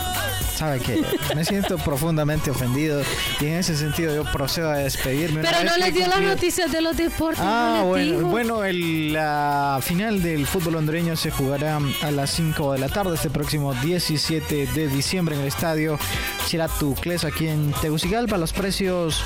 ¿Sabe 0.61 0.79
qué? 0.79 1.03
Me 1.35 1.43
siento 1.43 1.79
profundamente 1.79 2.51
ofendido 2.51 3.01
y 3.41 3.47
en 3.47 3.55
ese 3.55 3.75
sentido 3.75 4.15
yo 4.15 4.25
procedo 4.31 4.69
a 4.69 4.77
despedirme. 4.77 5.41
Pero 5.41 5.65
no 5.65 5.73
que 5.73 5.81
les 5.81 5.95
dio 5.95 6.07
las 6.07 6.21
noticias 6.21 6.71
de 6.71 6.83
los 6.83 6.99
deportes. 6.99 7.43
Ah, 7.43 7.77
no 7.79 7.87
bueno, 7.87 8.27
bueno 8.27 8.65
el, 8.65 9.15
la 9.15 9.81
final 9.81 10.23
del 10.23 10.47
fútbol 10.47 10.77
hondureño 10.77 11.17
se 11.17 11.31
jugará 11.31 11.79
a 12.03 12.11
las 12.11 12.29
5 12.33 12.75
de 12.75 12.79
la 12.79 12.91
tarde 12.91 13.15
este 13.15 13.31
próximo 13.31 13.73
17 13.73 14.67
de 14.67 14.89
diciembre 14.89 15.35
en 15.35 15.41
el 15.41 15.47
estadio 15.49 15.99
Chiratucles 16.47 17.25
aquí 17.25 17.49
en 17.49 17.73
Tegucigalpa. 17.81 18.37
Los 18.37 18.53
precios 18.53 19.25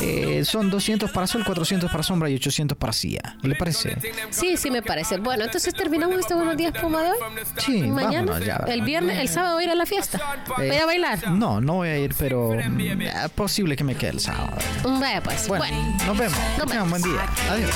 eh, 0.00 0.44
son 0.44 0.70
200 0.70 1.10
para 1.10 1.26
sol, 1.26 1.42
400 1.44 1.90
para 1.90 2.04
sombra 2.04 2.30
y 2.30 2.36
800 2.36 2.78
para 2.78 2.92
silla. 2.92 3.36
¿Le 3.42 3.56
parece? 3.56 3.96
Sí, 4.30 4.56
sí 4.56 4.70
me 4.70 4.82
parece. 4.82 5.16
Bueno, 5.16 5.46
entonces 5.46 5.74
terminamos 5.74 6.20
este 6.20 6.34
Buenos 6.34 6.56
Días 6.56 6.78
Puma 6.80 7.02
de 7.02 7.10
hoy. 7.10 7.16
Sí, 7.56 7.82
Mañana, 7.82 8.30
vámonos 8.30 8.46
ya. 8.46 8.64
el 8.68 8.82
viernes, 8.82 9.18
el 9.18 9.28
sábado 9.28 9.60
ir 9.60 9.70
a 9.70 9.74
la 9.74 9.84
fiesta. 9.84 10.20
Voy 10.56 10.75
A 10.82 10.86
bailar. 10.86 11.30
No, 11.30 11.60
no 11.60 11.74
voy 11.74 11.88
a 11.88 11.98
ir, 11.98 12.14
pero 12.18 12.50
mm, 12.52 12.80
eh, 12.80 13.12
posible 13.34 13.76
que 13.76 13.84
me 13.84 13.94
quede 13.94 14.10
el 14.10 14.20
sábado. 14.20 14.56
Vaya 14.84 15.22
pues. 15.22 15.48
Bueno, 15.48 15.64
Bueno. 15.64 15.96
nos 16.06 16.18
vemos. 16.18 16.38
Nos 16.58 16.66
tengan 16.66 16.90
buen 16.90 17.02
día. 17.02 17.26
Adiós. 17.50 17.70